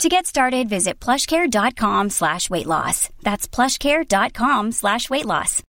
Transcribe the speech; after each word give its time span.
To 0.00 0.08
get 0.08 0.26
started, 0.26 0.68
visit 0.68 0.98
plushcare.com 0.98 2.10
slash 2.10 2.50
weight 2.50 2.66
loss. 2.66 3.08
That's 3.22 3.46
plushcare.com 3.46 4.72
slash 4.72 5.08
weight 5.10 5.26
loss. 5.26 5.62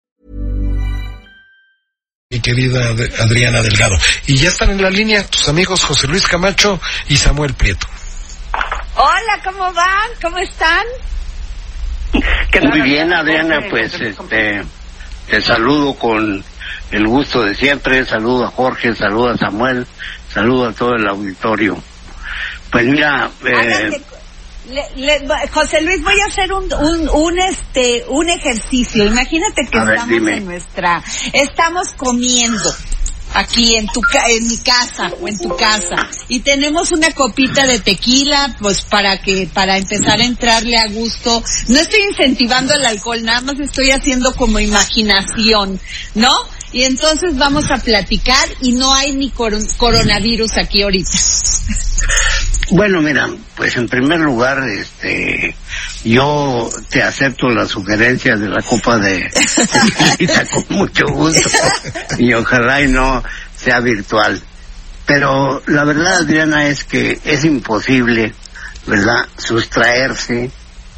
Mi 2.31 2.39
querida 2.39 2.79
Adriana 3.19 3.61
Delgado. 3.61 3.95
Y 4.25 4.37
ya 4.37 4.49
están 4.49 4.71
en 4.71 4.81
la 4.81 4.89
línea 4.89 5.23
tus 5.27 5.47
amigos 5.49 5.83
José 5.83 6.07
Luis 6.07 6.27
Camacho 6.27 6.79
y 7.09 7.15
Samuel 7.17 7.53
Prieto. 7.53 7.85
Hola, 8.95 9.39
¿cómo 9.43 9.71
van? 9.71 10.09
¿Cómo 10.19 10.39
están? 10.39 10.83
Muy 12.69 12.81
bien, 12.81 13.13
Adriana, 13.13 13.59
pues 13.69 13.93
este, 13.99 14.63
te 15.29 15.41
saludo 15.41 15.93
con 15.95 16.43
el 16.91 17.07
gusto 17.07 17.43
de 17.43 17.53
siempre, 17.55 18.03
saludo 18.05 18.45
a 18.45 18.51
Jorge, 18.51 18.95
saludo 18.95 19.29
a 19.29 19.37
Samuel, 19.37 19.85
saludo 20.31 20.69
a 20.69 20.73
todo 20.73 20.95
el 20.95 21.07
auditorio. 21.07 21.77
Pues 22.71 22.85
mira, 22.85 23.29
eh, 23.45 23.91
le, 24.69 24.89
le, 24.95 25.27
José 25.51 25.81
Luis, 25.81 26.01
voy 26.03 26.19
a 26.21 26.25
hacer 26.25 26.53
un, 26.53 26.71
un, 26.73 27.09
un, 27.09 27.39
este, 27.39 28.05
un 28.09 28.29
ejercicio. 28.29 29.05
Imagínate 29.05 29.67
que 29.69 29.77
estamos 29.77 30.29
en 30.29 30.45
nuestra, 30.45 31.03
estamos 31.33 31.89
comiendo 31.97 32.73
aquí 33.33 33.75
en 33.75 33.87
tu 33.87 34.01
en 34.29 34.47
mi 34.47 34.57
casa 34.57 35.11
o 35.19 35.27
en 35.27 35.37
tu 35.37 35.55
casa 35.55 35.95
y 36.27 36.41
tenemos 36.41 36.91
una 36.91 37.11
copita 37.11 37.65
de 37.65 37.79
tequila 37.79 38.55
pues 38.59 38.81
para 38.81 39.21
que 39.21 39.49
para 39.51 39.77
empezar 39.77 40.19
a 40.19 40.25
entrarle 40.25 40.77
a 40.77 40.87
gusto. 40.87 41.43
No 41.67 41.79
estoy 41.79 42.01
incentivando 42.09 42.73
el 42.73 42.85
alcohol 42.85 43.23
nada 43.23 43.41
más 43.41 43.59
estoy 43.59 43.91
haciendo 43.91 44.35
como 44.35 44.59
imaginación 44.59 45.79
no 46.15 46.31
y 46.73 46.83
entonces 46.83 47.37
vamos 47.37 47.71
a 47.71 47.77
platicar 47.77 48.49
y 48.61 48.73
no 48.73 48.93
hay 48.93 49.13
ni 49.13 49.29
coron- 49.31 49.65
coronavirus 49.77 50.57
aquí 50.57 50.81
ahorita 50.81 51.09
bueno, 52.71 53.01
mira, 53.01 53.29
pues 53.55 53.75
en 53.75 53.87
primer 53.87 54.19
lugar, 54.19 54.67
este, 54.67 55.55
yo 56.03 56.69
te 56.89 57.03
acepto 57.03 57.49
la 57.49 57.65
sugerencia 57.67 58.35
de 58.35 58.47
la 58.49 58.61
copa 58.61 58.97
de 58.97 59.29
con 60.51 60.77
mucho 60.77 61.05
gusto 61.07 61.49
y 62.17 62.33
ojalá 62.33 62.81
y 62.81 62.87
no 62.87 63.23
sea 63.55 63.79
virtual. 63.79 64.41
Pero 65.05 65.61
la 65.67 65.83
verdad, 65.83 66.17
Adriana, 66.19 66.67
es 66.67 66.83
que 66.83 67.19
es 67.25 67.43
imposible, 67.45 68.33
¿verdad?, 68.87 69.27
sustraerse 69.37 70.49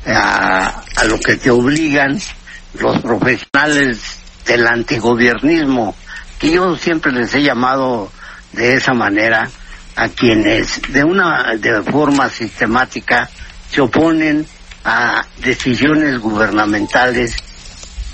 a, 0.08 0.82
a 0.96 1.04
lo 1.06 1.20
que 1.20 1.36
te 1.36 1.50
obligan 1.50 2.20
los 2.80 3.02
profesionales 3.02 4.00
del 4.46 4.68
antigobiernismo, 4.68 5.96
que 6.40 6.52
yo 6.52 6.76
siempre 6.78 7.12
les 7.12 7.34
he 7.34 7.42
llamado 7.42 8.12
de 8.54 8.74
esa 8.76 8.94
manera 8.94 9.50
a 9.96 10.10
quienes 10.10 10.82
de 10.92 11.04
una 11.04 11.56
de 11.58 11.82
forma 11.84 12.30
sistemática 12.30 13.30
se 13.72 13.82
oponen 13.82 14.46
a 14.84 15.26
decisiones 15.40 16.20
gubernamentales 16.20 17.36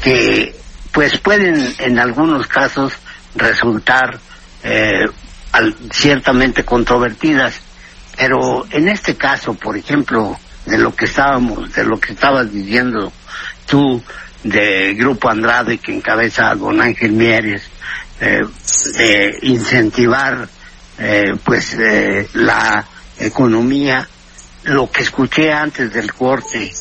que 0.04 0.56
pues 0.92 1.18
pueden 1.20 1.74
en 1.80 2.00
algunos 2.00 2.48
casos 2.48 2.94
resultar 3.36 4.20
eh, 4.64 5.06
al- 5.52 5.76
ciertamente 5.92 6.64
controvertidas. 6.64 7.56
Pero 8.18 8.66
en 8.70 8.88
este 8.90 9.16
caso 9.16 9.54
por 9.54 9.78
ejemplo 9.78 10.38
de 10.66 10.78
lo 10.78 10.96
que 10.96 11.06
estábamos 11.06 11.74
de 11.74 11.84
lo 11.84 12.00
que 12.00 12.14
estabas 12.14 12.52
diciendo 12.52 13.12
tú 13.68 14.02
de 14.44 14.94
Grupo 14.96 15.30
Andrade 15.30 15.78
que 15.78 15.94
encabeza 15.94 16.56
don 16.56 16.82
Ángel 16.82 17.12
Mieres 17.12 17.64
eh, 18.20 18.42
de 18.98 19.40
incentivar 19.44 20.48
eh, 20.98 21.36
pues 21.44 21.74
eh, 21.74 22.28
la 22.34 22.86
economía. 23.18 24.08
Lo 24.64 24.92
que 24.92 25.02
escuché 25.02 25.52
antes 25.52 25.92
del 25.92 26.14
corte 26.14 26.72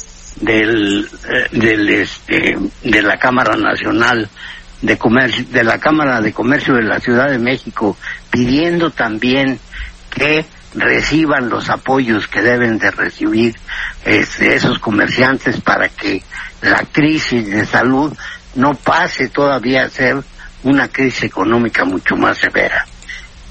del 0.41 1.09
eh, 1.29 1.49
del 1.51 1.89
este 1.89 2.57
de 2.83 3.03
la 3.03 3.19
Cámara 3.19 3.57
Nacional 3.57 4.29
de 4.83 4.99
Comercio 4.99 5.45
de 5.51 5.65
la 5.65 5.79
Cámara 5.79 6.21
de 6.21 6.33
Comercio 6.33 6.75
de 6.75 6.83
la 6.83 7.01
Ciudad 7.01 7.31
de 7.31 7.39
México 7.39 7.97
pidiendo 8.31 8.91
también 8.91 9.59
que 10.11 10.45
reciban 10.75 11.49
los 11.49 11.69
apoyos 11.69 12.29
que 12.29 12.43
deben 12.43 12.79
de 12.79 12.91
recibir 12.91 13.57
este, 14.05 14.55
esos 14.55 14.79
comerciantes 14.79 15.61
para 15.61 15.89
que 15.89 16.23
la 16.63 16.85
crisis 16.85 17.47
de 17.47 17.67
salud 17.67 18.17
no 18.55 18.75
pase 18.75 19.29
todavía 19.29 19.85
a 19.85 19.91
ser 19.91 20.23
una 20.63 20.89
crisis 20.89 21.25
económica 21.25 21.85
mucho 21.85 22.17
más 22.17 22.39
severa. 22.39 22.87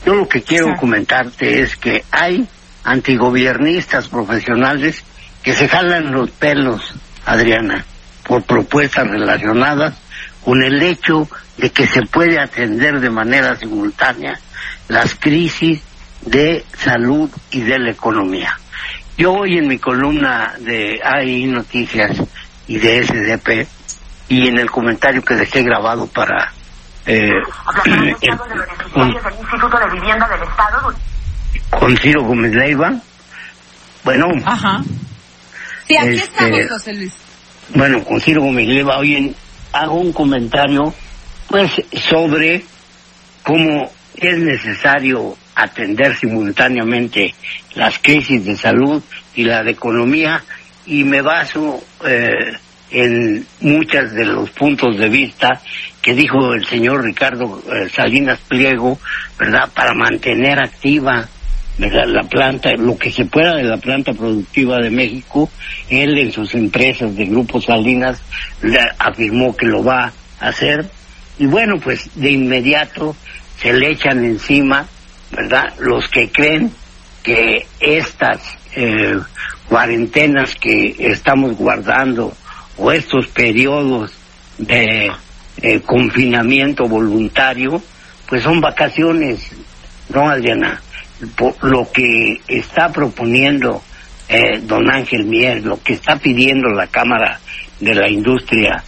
Yo 0.06 0.16
lo 0.16 0.30
que 0.30 0.42
quiero 0.42 0.76
comentarte 0.78 1.62
es 1.62 1.76
que 1.76 2.04
hay 2.12 2.48
antigobiernistas 2.84 4.08
profesionales 4.08 5.04
que 5.44 5.54
se 5.54 5.68
jalan 5.68 6.12
los 6.12 6.32
pelos, 6.32 6.94
Adriana, 7.26 7.86
por 8.24 8.44
propuestas 8.44 9.08
relacionadas 9.08 9.96
con 10.44 10.64
el 10.64 10.82
hecho 10.82 11.28
de 11.58 11.72
que 11.72 11.86
se 11.86 12.04
puede 12.04 12.40
atender 12.40 13.00
de 13.00 13.10
manera 13.10 13.56
simultánea 13.58 14.40
las 14.88 15.16
crisis 15.16 15.82
de 16.22 16.66
salud 16.78 17.30
y 17.52 17.62
de 17.62 17.80
la 17.80 17.92
economía. 17.92 18.58
Yo 19.18 19.34
hoy 19.34 19.58
en 19.58 19.68
mi 19.68 19.78
columna 19.80 20.56
de 20.60 21.00
AI 21.04 21.46
Noticias 21.48 22.18
y 22.68 22.78
de 22.78 23.04
SDP 23.04 23.68
y 24.30 24.48
en 24.48 24.60
el 24.60 24.70
comentario 24.70 25.22
que 25.22 25.36
dejé 25.36 25.64
grabado 25.64 26.08
para 26.08 26.52
eh, 27.06 27.30
el- 28.22 28.38
con, 28.94 29.10
Instituto 29.10 29.78
de 29.80 29.90
Vivienda 30.00 30.28
del 30.28 30.44
Estado. 30.44 30.94
con 31.80 31.98
Ciro 31.98 32.24
Gómez 32.24 32.54
Leiva, 32.54 32.94
bueno, 34.04 34.28
Ajá. 34.46 34.82
Sí, 35.88 35.98
aquí 35.98 36.10
Este- 36.16 36.24
estamos, 36.46 36.60
José 36.70 36.94
Luis. 36.94 37.14
bueno, 37.74 38.04
con 38.04 38.22
Ciro 38.22 38.42
Gómez 38.42 38.68
Leiva, 38.68 38.98
hoy 38.98 39.16
en- 39.16 39.36
hago 39.74 39.96
un 39.96 40.14
comentario 40.14 40.94
pues 41.48 41.72
sobre 42.10 42.64
cómo 43.44 43.92
es 44.16 44.38
necesario 44.38 45.36
atender 45.64 46.16
simultáneamente 46.16 47.34
las 47.76 48.00
crisis 48.00 48.46
de 48.46 48.56
salud 48.56 49.02
y 49.36 49.44
la 49.44 49.64
de 49.64 49.72
economía 49.72 50.44
y 50.86 51.04
me 51.04 51.22
baso 51.22 51.84
eh, 52.06 52.54
en 52.92 53.46
muchos 53.62 54.12
de 54.12 54.26
los 54.26 54.50
puntos 54.52 54.98
de 54.98 55.10
vista 55.10 55.62
que 56.02 56.14
dijo 56.14 56.54
el 56.54 56.66
señor 56.66 57.04
Ricardo 57.04 57.62
eh, 57.72 57.90
Salinas 57.90 58.40
Pliego, 58.48 59.00
¿verdad? 59.38 59.70
Para 59.74 59.94
mantener 59.94 60.60
activa 60.60 61.28
la 61.88 62.24
planta, 62.24 62.72
lo 62.74 62.98
que 62.98 63.12
se 63.12 63.26
pueda 63.26 63.56
de 63.56 63.64
la 63.64 63.78
planta 63.78 64.14
productiva 64.14 64.80
de 64.80 64.90
México, 64.90 65.50
él 65.90 66.18
en 66.18 66.32
sus 66.32 66.54
empresas 66.56 67.16
de 67.16 67.26
Grupo 67.26 67.62
Salinas 67.62 68.22
afirmó 68.98 69.56
que 69.56 69.66
lo 69.66 69.84
va 69.84 70.12
a 70.40 70.48
hacer. 70.50 70.90
Y 71.38 71.46
bueno, 71.46 71.80
pues 71.82 72.10
de 72.16 72.32
inmediato 72.32 73.16
se 73.62 73.72
le 73.72 73.92
echan 73.92 74.26
encima, 74.26 74.88
¿verdad? 75.32 75.74
Los 75.80 76.08
que 76.10 76.30
creen 76.30 76.72
que 77.24 77.68
estas 77.80 78.42
eh, 78.76 79.18
cuarentenas 79.68 80.56
que 80.56 80.96
estamos 81.00 81.56
guardando 81.56 82.34
o 82.78 82.92
estos 82.92 83.28
periodos 83.28 84.12
de 84.58 85.12
eh, 85.62 85.80
confinamiento 85.82 86.88
voluntario, 86.88 87.82
pues 88.28 88.44
son 88.44 88.62
vacaciones, 88.62 89.52
¿no, 90.14 90.30
Adriana? 90.30 90.82
Por 91.36 91.56
lo 91.64 91.92
que 91.92 92.40
está 92.48 92.92
proponiendo 92.92 93.82
eh, 94.30 94.60
don 94.64 94.90
Ángel 94.90 95.26
Mier, 95.26 95.64
lo 95.64 95.82
que 95.82 95.94
está 95.94 96.16
pidiendo 96.16 96.70
la 96.70 96.88
Cámara 96.88 97.40
de 97.80 97.96
la 97.96 98.10
Industria, 98.10 98.84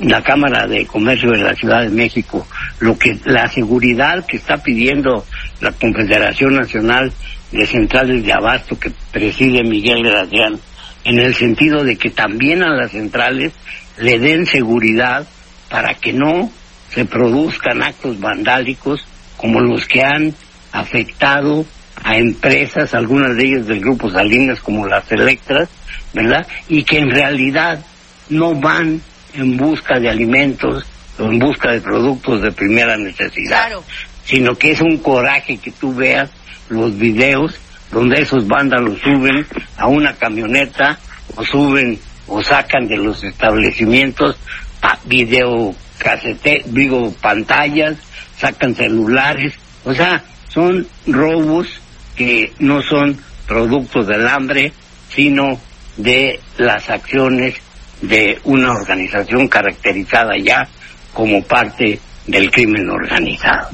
la 0.00 0.22
Cámara 0.22 0.66
de 0.66 0.84
Comercio 0.84 1.30
de 1.30 1.38
la 1.38 1.54
Ciudad 1.54 1.80
de 1.80 1.88
México, 1.88 2.46
lo 2.80 2.98
que 2.98 3.18
la 3.24 3.48
seguridad 3.48 4.26
que 4.26 4.36
está 4.36 4.58
pidiendo 4.58 5.24
la 5.62 5.72
Confederación 5.72 6.56
Nacional 6.56 7.12
de 7.52 7.66
Centrales 7.66 8.24
de 8.24 8.32
Abasto 8.32 8.78
que 8.78 8.90
preside 9.12 9.62
Miguel 9.62 10.02
Gracián, 10.02 10.58
en 11.04 11.18
el 11.18 11.34
sentido 11.34 11.84
de 11.84 11.96
que 11.96 12.10
también 12.10 12.62
a 12.62 12.74
las 12.74 12.90
centrales 12.90 13.52
le 13.96 14.18
den 14.18 14.44
seguridad 14.44 15.26
para 15.70 15.94
que 15.94 16.12
no 16.12 16.50
se 16.90 17.04
produzcan 17.04 17.82
actos 17.82 18.18
vandálicos 18.20 19.06
como 19.36 19.60
los 19.60 19.86
que 19.86 20.02
han 20.02 20.34
afectado 20.72 21.64
a 22.02 22.16
empresas, 22.16 22.94
algunas 22.94 23.36
de 23.36 23.46
ellas 23.46 23.66
del 23.66 23.80
grupo 23.80 24.10
Salinas 24.10 24.60
como 24.60 24.86
las 24.86 25.10
Electras, 25.12 25.68
¿verdad? 26.12 26.46
Y 26.68 26.82
que 26.82 26.98
en 26.98 27.10
realidad 27.10 27.84
no 28.28 28.54
van 28.54 29.00
en 29.34 29.56
busca 29.56 30.00
de 30.00 30.10
alimentos 30.10 30.84
o 31.18 31.24
en 31.24 31.38
busca 31.38 31.70
de 31.70 31.80
productos 31.80 32.42
de 32.42 32.50
primera 32.50 32.96
necesidad, 32.96 33.66
Claro. 33.66 33.84
Sino 34.24 34.54
que 34.56 34.72
es 34.72 34.80
un 34.80 34.98
coraje 34.98 35.56
que 35.58 35.70
tú 35.72 35.94
veas 35.94 36.30
los 36.68 36.96
videos 36.96 37.54
donde 37.90 38.20
esos 38.22 38.46
vándalos 38.46 38.98
suben 39.00 39.46
a 39.76 39.86
una 39.88 40.14
camioneta 40.14 40.98
o 41.36 41.44
suben 41.44 41.98
o 42.26 42.42
sacan 42.42 42.86
de 42.88 42.96
los 42.96 43.22
establecimientos 43.24 44.36
pa- 44.80 44.98
video 45.04 45.74
casete, 45.98 46.62
digo 46.66 47.12
pantallas, 47.20 47.96
sacan 48.38 48.74
celulares, 48.74 49.54
o 49.84 49.92
sea, 49.94 50.22
son 50.48 50.86
robos 51.06 51.68
que 52.16 52.52
no 52.58 52.82
son 52.82 53.16
productos 53.46 54.06
del 54.06 54.26
hambre, 54.26 54.72
sino 55.10 55.60
de 55.96 56.40
las 56.58 56.88
acciones 56.90 57.54
de 58.00 58.38
una 58.44 58.72
organización 58.72 59.46
caracterizada 59.48 60.32
ya 60.42 60.66
como 61.12 61.42
parte 61.42 62.00
del 62.26 62.50
crimen 62.50 62.88
organizado. 62.90 63.68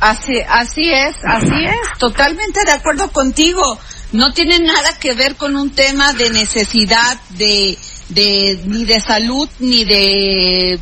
Así, 0.00 0.38
así 0.48 0.90
es, 0.90 1.16
así 1.24 1.64
es, 1.64 1.98
totalmente 1.98 2.64
de 2.64 2.72
acuerdo 2.72 3.10
contigo. 3.10 3.78
No 4.12 4.32
tiene 4.32 4.58
nada 4.58 4.98
que 4.98 5.14
ver 5.14 5.36
con 5.36 5.56
un 5.56 5.70
tema 5.70 6.12
de 6.12 6.30
necesidad 6.30 7.18
de, 7.30 7.78
de 8.10 8.60
ni 8.66 8.84
de 8.84 9.00
salud 9.00 9.48
ni 9.60 9.84
de 9.84 10.78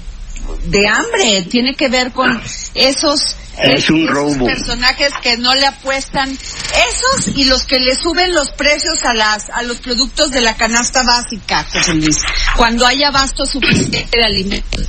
de 0.65 0.89
hambre. 0.89 1.43
Tiene 1.49 1.75
que 1.75 1.89
ver 1.89 2.13
con 2.13 2.41
esos 2.75 3.21
Es 3.59 3.89
un 3.91 4.03
esos 4.03 4.11
robo. 4.15 4.45
personajes 4.47 5.13
que 5.23 5.37
no 5.37 5.55
le 5.55 5.67
apuestan, 5.67 6.31
esos 6.31 7.37
y 7.37 7.45
los 7.45 7.65
que 7.65 7.79
le 7.79 7.95
suben 7.95 8.33
los 8.35 8.51
precios 8.51 9.03
a 9.05 9.15
las 9.15 9.51
a 9.51 9.63
los 9.63 9.79
productos 9.79 10.31
de 10.33 10.41
la 10.41 10.57
canasta 10.57 11.03
básica, 11.05 11.65
José 11.73 11.95
Luis, 11.95 12.17
cuando 12.57 12.87
hay 12.87 13.03
abasto 13.05 13.47
suficiente 13.47 14.07
de 14.11 14.25
alimentos. 14.25 14.89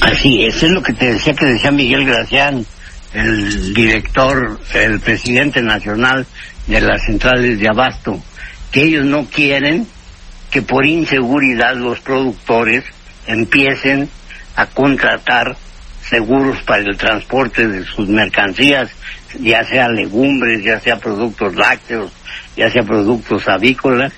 Así 0.00 0.44
es, 0.44 0.62
es 0.62 0.70
lo 0.70 0.82
que 0.82 0.92
te 0.94 1.12
decía 1.12 1.34
que 1.34 1.44
decía 1.44 1.70
Miguel 1.70 2.06
Gracián, 2.06 2.64
el 3.12 3.74
director, 3.74 4.60
el 4.74 5.00
presidente 5.00 5.62
nacional 5.62 6.26
de 6.66 6.80
las 6.80 7.02
centrales 7.04 7.58
de 7.58 7.68
abasto, 7.68 8.22
que 8.70 8.82
ellos 8.82 9.04
no 9.04 9.24
quieren 9.26 9.86
que 10.50 10.62
por 10.62 10.86
inseguridad 10.86 11.74
los 11.76 12.00
productores 12.00 12.84
empiecen 13.26 14.08
a 14.56 14.66
contratar 14.66 15.56
seguros 16.02 16.60
para 16.62 16.82
el 16.82 16.96
transporte 16.96 17.68
de 17.68 17.84
sus 17.84 18.08
mercancías, 18.08 18.90
ya 19.38 19.62
sea 19.64 19.88
legumbres, 19.88 20.64
ya 20.64 20.80
sea 20.80 20.98
productos 20.98 21.54
lácteos, 21.54 22.12
ya 22.56 22.70
sea 22.70 22.82
productos 22.82 23.46
avícolas, 23.48 24.12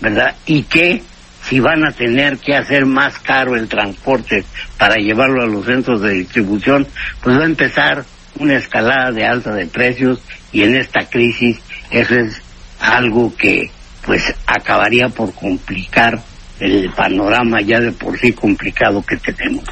¿verdad? 0.00 0.34
Y 0.46 0.64
que 0.64 1.02
si 1.42 1.60
van 1.60 1.84
a 1.84 1.92
tener 1.92 2.38
que 2.38 2.56
hacer 2.56 2.86
más 2.86 3.18
caro 3.20 3.54
el 3.54 3.68
transporte 3.68 4.44
para 4.76 4.96
llevarlo 4.96 5.42
a 5.42 5.46
los 5.46 5.64
centros 5.64 6.02
de 6.02 6.14
distribución, 6.14 6.86
pues 7.22 7.38
va 7.38 7.42
a 7.42 7.46
empezar 7.46 8.04
una 8.38 8.54
escalada 8.54 9.12
de 9.12 9.26
alta 9.26 9.52
de 9.52 9.66
precios 9.66 10.20
y 10.52 10.62
en 10.62 10.76
esta 10.76 11.06
crisis 11.08 11.58
eso 11.90 12.14
es 12.14 12.42
algo 12.80 13.34
que 13.36 13.70
pues 14.04 14.22
acabaría 14.46 15.08
por 15.08 15.34
complicar 15.34 16.22
el 16.60 16.90
panorama 16.90 17.60
ya 17.60 17.80
de 17.80 17.92
por 17.92 18.18
sí 18.18 18.32
complicado 18.32 19.04
que 19.04 19.16
tenemos. 19.16 19.64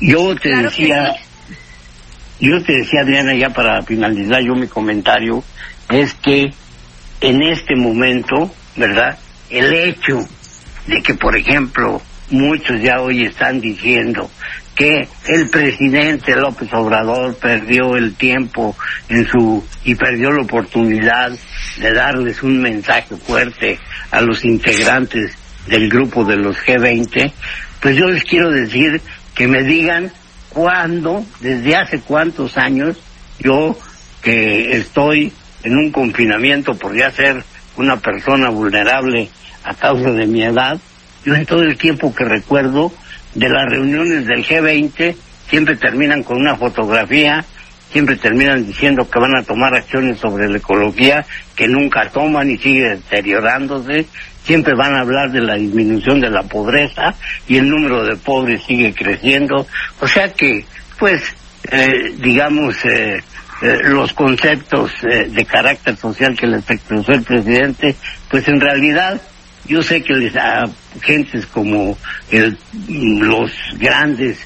Yo 0.00 0.34
te 0.36 0.50
Claro 0.50 0.70
decía, 0.70 1.12
yo 2.40 2.62
te 2.62 2.72
decía 2.72 3.00
Adriana 3.02 3.34
ya 3.34 3.50
para 3.50 3.82
finalizar 3.82 4.40
yo 4.42 4.54
mi 4.54 4.68
comentario, 4.68 5.42
es 5.90 6.14
que 6.14 6.52
en 7.20 7.42
este 7.42 7.74
momento, 7.74 8.54
¿verdad? 8.76 9.18
El 9.50 9.72
hecho 9.74 10.20
de 10.86 11.02
que, 11.02 11.14
por 11.14 11.36
ejemplo, 11.36 12.00
muchos 12.30 12.80
ya 12.80 13.00
hoy 13.00 13.24
están 13.24 13.60
diciendo 13.60 14.30
que 14.78 15.08
el 15.26 15.50
presidente 15.50 16.36
López 16.36 16.72
Obrador 16.72 17.36
perdió 17.36 17.96
el 17.96 18.14
tiempo 18.14 18.76
en 19.08 19.26
su 19.26 19.66
y 19.82 19.96
perdió 19.96 20.30
la 20.30 20.44
oportunidad 20.44 21.32
de 21.78 21.92
darles 21.92 22.44
un 22.44 22.62
mensaje 22.62 23.16
fuerte 23.16 23.80
a 24.12 24.20
los 24.20 24.44
integrantes 24.44 25.36
del 25.66 25.90
grupo 25.90 26.24
de 26.24 26.36
los 26.36 26.56
G20, 26.58 27.32
pues 27.80 27.96
yo 27.96 28.06
les 28.06 28.22
quiero 28.22 28.52
decir 28.52 29.02
que 29.34 29.48
me 29.48 29.64
digan 29.64 30.12
cuándo, 30.48 31.24
desde 31.40 31.74
hace 31.74 32.00
cuántos 32.00 32.56
años, 32.56 32.96
yo 33.40 33.76
que 34.22 34.76
estoy 34.76 35.32
en 35.64 35.76
un 35.76 35.90
confinamiento 35.90 36.78
por 36.78 36.96
ya 36.96 37.10
ser 37.10 37.42
una 37.76 37.96
persona 37.96 38.48
vulnerable 38.50 39.28
a 39.64 39.74
causa 39.74 40.12
de 40.12 40.26
mi 40.26 40.44
edad, 40.44 40.78
yo 41.24 41.34
en 41.34 41.46
todo 41.46 41.62
el 41.62 41.76
tiempo 41.76 42.14
que 42.14 42.24
recuerdo 42.24 42.92
de 43.34 43.48
las 43.48 43.66
reuniones 43.66 44.26
del 44.26 44.44
G20 44.44 45.16
siempre 45.48 45.76
terminan 45.76 46.22
con 46.22 46.38
una 46.38 46.56
fotografía, 46.56 47.44
siempre 47.90 48.16
terminan 48.16 48.66
diciendo 48.66 49.08
que 49.08 49.18
van 49.18 49.36
a 49.36 49.42
tomar 49.42 49.74
acciones 49.74 50.18
sobre 50.18 50.48
la 50.48 50.58
ecología 50.58 51.24
que 51.56 51.68
nunca 51.68 52.08
toman 52.10 52.50
y 52.50 52.58
sigue 52.58 52.90
deteriorándose, 52.90 54.06
siempre 54.44 54.74
van 54.74 54.94
a 54.94 55.00
hablar 55.00 55.30
de 55.30 55.40
la 55.40 55.54
disminución 55.54 56.20
de 56.20 56.30
la 56.30 56.42
pobreza 56.42 57.14
y 57.46 57.56
el 57.56 57.68
número 57.68 58.04
de 58.04 58.16
pobres 58.16 58.62
sigue 58.64 58.94
creciendo, 58.94 59.66
o 60.00 60.08
sea 60.08 60.32
que 60.32 60.64
pues 60.98 61.22
eh, 61.70 62.14
digamos 62.18 62.76
eh, 62.84 63.20
eh, 63.60 63.80
los 63.88 64.12
conceptos 64.12 64.92
eh, 65.02 65.28
de 65.30 65.44
carácter 65.44 65.96
social 65.96 66.36
que 66.36 66.46
les 66.46 66.70
expresó 66.70 67.10
el 67.10 67.24
presidente, 67.24 67.96
pues 68.30 68.46
en 68.46 68.60
realidad 68.60 69.20
yo 69.66 69.82
sé 69.82 70.02
que 70.02 70.14
les, 70.14 70.34
a 70.36 70.68
gentes 71.02 71.46
como 71.46 71.96
el- 72.30 72.56
los 72.88 73.50
grandes 73.78 74.38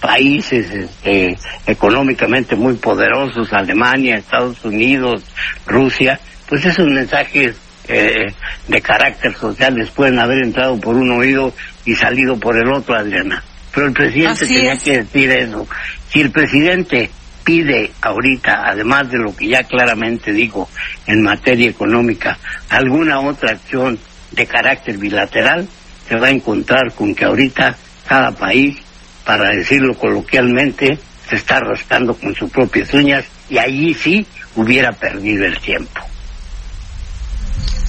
países 0.00 0.70
este, 0.70 1.36
económicamente 1.66 2.56
muy 2.56 2.74
poderosos, 2.74 3.52
Alemania, 3.52 4.16
Estados 4.16 4.64
Unidos, 4.64 5.22
Rusia, 5.66 6.18
pues 6.48 6.64
esos 6.64 6.86
mensajes 6.86 7.56
eh, 7.88 8.32
de 8.68 8.80
carácter 8.80 9.34
social 9.34 9.74
les 9.74 9.90
pueden 9.90 10.18
haber 10.18 10.44
entrado 10.44 10.78
por 10.80 10.96
un 10.96 11.10
oído 11.10 11.52
y 11.84 11.94
salido 11.96 12.38
por 12.38 12.56
el 12.56 12.70
otro, 12.72 12.94
Adriana. 12.94 13.42
Pero 13.74 13.86
el 13.88 13.92
presidente 13.92 14.44
Así 14.44 14.54
tenía 14.54 14.72
es. 14.74 14.82
que 14.82 14.98
decir 14.98 15.30
eso. 15.30 15.66
Si 16.08 16.20
el 16.20 16.30
presidente 16.30 17.10
pide 17.44 17.90
ahorita, 18.02 18.68
además 18.68 19.10
de 19.10 19.18
lo 19.18 19.34
que 19.34 19.48
ya 19.48 19.64
claramente 19.64 20.32
dijo 20.32 20.68
en 21.06 21.22
materia 21.22 21.68
económica, 21.68 22.38
alguna 22.68 23.20
otra 23.20 23.52
acción 23.52 23.98
de 24.30 24.46
carácter 24.46 24.98
bilateral, 24.98 25.68
se 26.08 26.16
va 26.16 26.28
a 26.28 26.30
encontrar 26.30 26.92
con 26.94 27.14
que 27.14 27.24
ahorita 27.24 27.76
cada 28.06 28.32
país, 28.32 28.76
para 29.24 29.50
decirlo 29.50 29.94
coloquialmente, 29.96 30.98
se 31.28 31.36
está 31.36 31.60
rascando 31.60 32.14
con 32.14 32.34
sus 32.34 32.50
propias 32.50 32.92
uñas 32.92 33.24
y 33.48 33.58
allí 33.58 33.94
sí 33.94 34.26
hubiera 34.56 34.92
perdido 34.92 35.44
el 35.44 35.58
tiempo. 35.60 36.00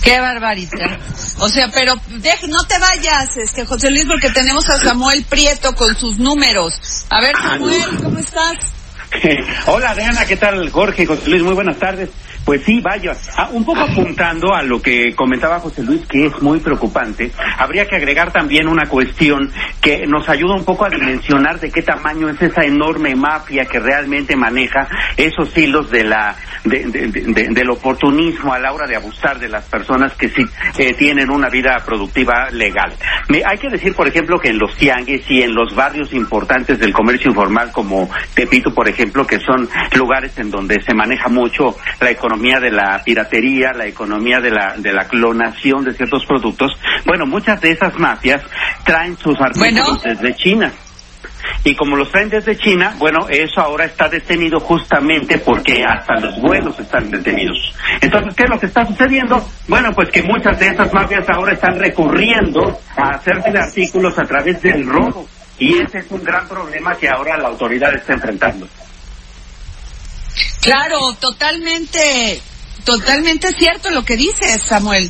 Qué 0.03 0.19
barbaridad. 0.19 1.00
O 1.39 1.48
sea, 1.48 1.69
pero 1.71 1.93
deje, 2.07 2.48
no 2.48 2.63
te 2.65 2.77
vayas, 2.79 3.38
este 3.38 3.65
José 3.65 3.91
Luis, 3.91 4.05
porque 4.05 4.31
tenemos 4.31 4.67
a 4.69 4.77
Samuel 4.77 5.24
Prieto 5.25 5.74
con 5.75 5.95
sus 5.95 6.17
números. 6.17 7.05
A 7.10 7.21
ver, 7.21 7.36
Samuel, 7.36 7.98
¿cómo 8.01 8.17
estás? 8.17 8.57
Hola 9.67 9.91
Adriana, 9.91 10.25
¿qué 10.25 10.38
tal 10.38 10.69
Jorge, 10.71 11.05
José 11.05 11.29
Luis? 11.29 11.43
Muy 11.43 11.53
buenas 11.53 11.77
tardes. 11.77 12.10
Pues 12.45 12.63
sí, 12.65 12.81
vaya, 12.81 13.12
ah, 13.38 13.50
un 13.53 13.63
poco 13.63 13.81
apuntando 13.81 14.53
a 14.53 14.63
lo 14.63 14.81
que 14.81 15.13
comentaba 15.15 15.60
José 15.60 15.83
Luis, 15.83 16.01
que 16.07 16.25
es 16.25 16.41
muy 16.41 16.60
preocupante, 16.60 17.31
habría 17.57 17.86
que 17.86 17.95
agregar 17.95 18.31
también 18.33 18.67
una 18.67 18.88
cuestión 18.88 19.51
que 19.79 20.05
nos 20.07 20.27
ayuda 20.27 20.55
un 20.55 20.65
poco 20.65 20.86
a 20.86 20.89
dimensionar 20.89 21.60
de 21.60 21.69
qué 21.71 21.83
tamaño 21.83 22.29
es 22.29 22.41
esa 22.41 22.63
enorme 22.65 23.15
mafia 23.15 23.65
que 23.65 23.79
realmente 23.79 24.36
maneja 24.36 24.88
esos 25.17 25.55
hilos 25.55 25.91
de 25.91 26.03
la 26.03 26.36
de- 26.63 26.86
de- 26.86 27.07
de- 27.07 27.48
del 27.53 27.69
oportunismo 27.71 28.53
a 28.53 28.60
la 28.60 28.71
hora 28.74 28.86
de 28.88 28.95
abusar 28.95 29.39
de 29.39 29.48
las 29.50 29.65
personas 29.65 30.13
que 30.13 30.29
sí 30.29 30.43
eh, 30.77 30.93
tienen 30.93 31.29
una 31.31 31.50
vida 31.50 31.81
productiva 31.86 32.50
legal. 32.51 32.91
Me- 33.29 33.43
hay 33.45 33.57
que 33.60 33.69
decir, 33.69 33.93
por 33.95 34.07
ejemplo, 34.07 34.39
que 34.39 34.50
en 34.50 34.57
los 34.60 34.75
tianguis 34.75 35.24
y 35.29 35.41
en 35.43 35.53
los 35.55 35.74
barrios 35.75 36.12
importantes 36.13 36.79
del 36.79 36.91
comercio 36.93 37.29
informal 37.29 37.71
como 37.71 38.10
Tepito, 38.33 38.74
por 38.74 38.88
ejemplo, 38.89 39.25
que 39.25 39.39
son 39.39 39.67
lugares 39.95 40.38
en 40.38 40.50
donde 40.51 40.81
se 40.81 40.93
maneja 40.93 41.29
mucho 41.29 41.77
la 42.00 42.10
economía 42.12 42.30
de 42.38 42.71
la 42.71 43.01
piratería, 43.03 43.73
la 43.73 43.85
economía 43.85 44.39
de 44.39 44.51
la, 44.51 44.75
de 44.77 44.93
la 44.93 45.05
clonación 45.07 45.83
de 45.83 45.93
ciertos 45.93 46.25
productos, 46.25 46.71
bueno, 47.05 47.25
muchas 47.25 47.59
de 47.61 47.71
esas 47.71 47.97
mafias 48.00 48.41
traen 48.83 49.17
sus 49.17 49.39
artículos 49.39 50.01
Bueno. 50.01 50.01
desde 50.03 50.35
China. 50.35 50.71
Y 51.63 51.75
como 51.75 51.95
los 51.95 52.11
traen 52.11 52.29
desde 52.29 52.55
China, 52.57 52.95
bueno, 52.97 53.27
eso 53.29 53.61
ahora 53.61 53.85
está 53.85 54.07
detenido 54.09 54.59
justamente 54.59 55.38
porque 55.39 55.83
hasta 55.83 56.19
los 56.19 56.39
vuelos 56.41 56.79
están 56.79 57.09
detenidos. 57.11 57.57
Entonces, 58.00 58.33
¿qué 58.35 58.43
es 58.43 58.50
lo 58.50 58.59
que 58.59 58.65
está 58.67 58.85
sucediendo? 58.85 59.43
Bueno, 59.67 59.91
pues 59.93 60.09
que 60.09 60.23
muchas 60.23 60.57
de 60.59 60.67
esas 60.67 60.91
mafias 60.93 61.27
ahora 61.29 61.53
están 61.53 61.77
recurriendo 61.77 62.79
a 62.95 63.09
hacerse 63.15 63.51
de 63.51 63.59
artículos 63.59 64.17
a 64.17 64.23
través 64.23 64.61
del 64.61 64.85
robo. 64.88 65.27
Y 65.59 65.77
ese 65.77 66.00
es 66.00 66.09
un 66.09 66.23
gran 66.23 66.47
problema 66.47 66.95
que 66.95 67.07
ahora 67.09 67.38
la 67.38 67.50
autoridad 67.50 67.93
está 67.93 68.13
enfrentando. 68.13 68.67
Claro, 70.61 70.97
totalmente, 71.19 72.41
totalmente 72.85 73.49
cierto 73.57 73.89
lo 73.91 74.03
que 74.05 74.15
dices, 74.17 74.61
Samuel. 74.61 75.09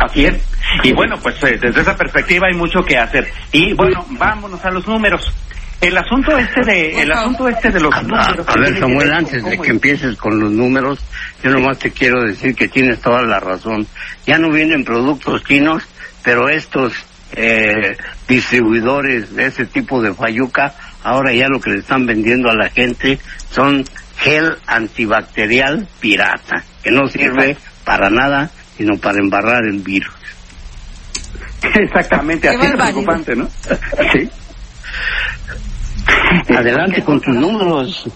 Así 0.00 0.24
es. 0.26 0.34
Y 0.82 0.92
bueno, 0.92 1.18
pues 1.22 1.36
eh, 1.44 1.58
desde 1.60 1.82
esa 1.82 1.96
perspectiva 1.96 2.48
hay 2.48 2.54
mucho 2.54 2.84
que 2.84 2.96
hacer. 2.98 3.30
Y 3.52 3.72
bueno, 3.74 4.04
vámonos 4.10 4.64
a 4.64 4.70
los 4.70 4.86
números. 4.86 5.32
El 5.80 5.96
asunto 5.98 6.36
este 6.38 6.60
de, 6.64 7.02
el 7.02 7.10
asunto 7.10 7.48
este 7.48 7.70
de 7.70 7.80
los 7.80 7.92
A, 7.92 8.02
números. 8.02 8.46
a 8.48 8.54
ver, 8.56 8.78
Samuel, 8.78 9.08
ver 9.08 9.14
antes 9.16 9.44
de 9.44 9.56
que 9.56 9.62
es- 9.64 9.68
empieces 9.68 10.16
con 10.16 10.38
los 10.38 10.50
números, 10.52 11.00
yo 11.42 11.50
nomás 11.50 11.78
te 11.78 11.90
quiero 11.90 12.22
decir 12.22 12.54
que 12.54 12.68
tienes 12.68 13.00
toda 13.00 13.22
la 13.22 13.40
razón. 13.40 13.86
Ya 14.26 14.38
no 14.38 14.50
vienen 14.50 14.84
productos 14.84 15.42
chinos, 15.44 15.82
pero 16.22 16.48
estos 16.48 16.92
eh, 17.32 17.96
distribuidores 18.28 19.34
de 19.34 19.46
ese 19.46 19.66
tipo 19.66 20.00
de 20.02 20.14
fayuca, 20.14 20.74
ahora 21.02 21.32
ya 21.32 21.48
lo 21.48 21.60
que 21.60 21.70
le 21.70 21.78
están 21.80 22.06
vendiendo 22.06 22.48
a 22.50 22.54
la 22.54 22.68
gente 22.68 23.18
son 23.50 23.84
gel 24.18 24.56
antibacterial 24.66 25.86
pirata, 26.00 26.64
que 26.82 26.90
no 26.90 27.08
sirve 27.08 27.56
para 27.84 28.10
nada, 28.10 28.50
sino 28.76 28.96
para 28.98 29.18
embarrar 29.18 29.64
el 29.64 29.80
virus. 29.80 30.14
Exactamente, 31.62 32.48
Qué 32.48 32.56
así 32.56 32.66
es 32.66 32.72
preocupante, 32.72 33.36
¿no? 33.36 33.48
Sí. 34.12 34.30
Adelante 36.54 37.02
con 37.04 37.20
tus 37.20 37.34
números. 37.34 38.08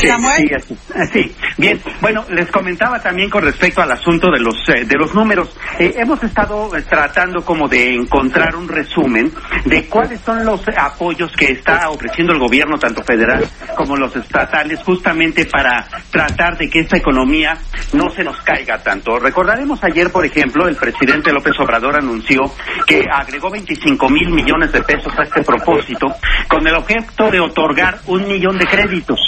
Sí, 0.00 0.06
Samuel. 0.08 0.36
sí, 0.36 0.54
así- 0.54 1.12
sí, 1.12 1.36
bien. 1.56 1.80
Bueno, 2.00 2.24
les 2.30 2.50
comentaba 2.50 3.00
también 3.00 3.28
con 3.30 3.42
respecto 3.42 3.82
al 3.82 3.90
asunto 3.92 4.30
de 4.30 4.40
los 4.40 4.56
eh, 4.68 4.84
de 4.84 4.96
los 4.96 5.14
números. 5.14 5.56
Eh, 5.78 5.94
hemos 5.96 6.22
estado 6.22 6.74
eh, 6.76 6.82
tratando 6.82 7.44
como 7.44 7.68
de 7.68 7.94
encontrar 7.94 8.54
un 8.56 8.68
resumen 8.68 9.32
de 9.64 9.86
cuáles 9.86 10.20
son 10.20 10.44
los 10.44 10.62
apoyos 10.76 11.32
que 11.32 11.52
está 11.52 11.90
ofreciendo 11.90 12.32
el 12.32 12.38
gobierno 12.38 12.78
tanto 12.78 13.02
federal 13.02 13.44
como 13.76 13.96
los 13.96 14.14
estatales 14.16 14.80
justamente 14.84 15.46
para 15.46 15.86
tratar 16.10 16.56
de 16.56 16.68
que 16.68 16.80
esta 16.80 16.96
economía 16.96 17.56
no 17.92 18.10
se 18.10 18.22
nos 18.24 18.40
caiga 18.42 18.78
tanto. 18.82 19.18
Recordaremos 19.18 19.82
ayer, 19.82 20.10
por 20.10 20.24
ejemplo, 20.24 20.68
el 20.68 20.76
presidente 20.76 21.32
López 21.32 21.58
Obrador 21.60 21.96
anunció 21.96 22.42
que 22.86 23.04
agregó 23.12 23.50
25 23.50 24.08
mil 24.10 24.30
millones 24.30 24.72
de 24.72 24.82
pesos 24.82 25.12
a 25.18 25.22
este 25.24 25.42
propósito 25.42 26.06
con 26.48 26.66
el 26.66 26.74
objeto 26.74 27.30
de 27.30 27.40
otorgar 27.40 27.98
un 28.06 28.26
millón 28.28 28.58
de 28.58 28.66
créditos. 28.66 29.18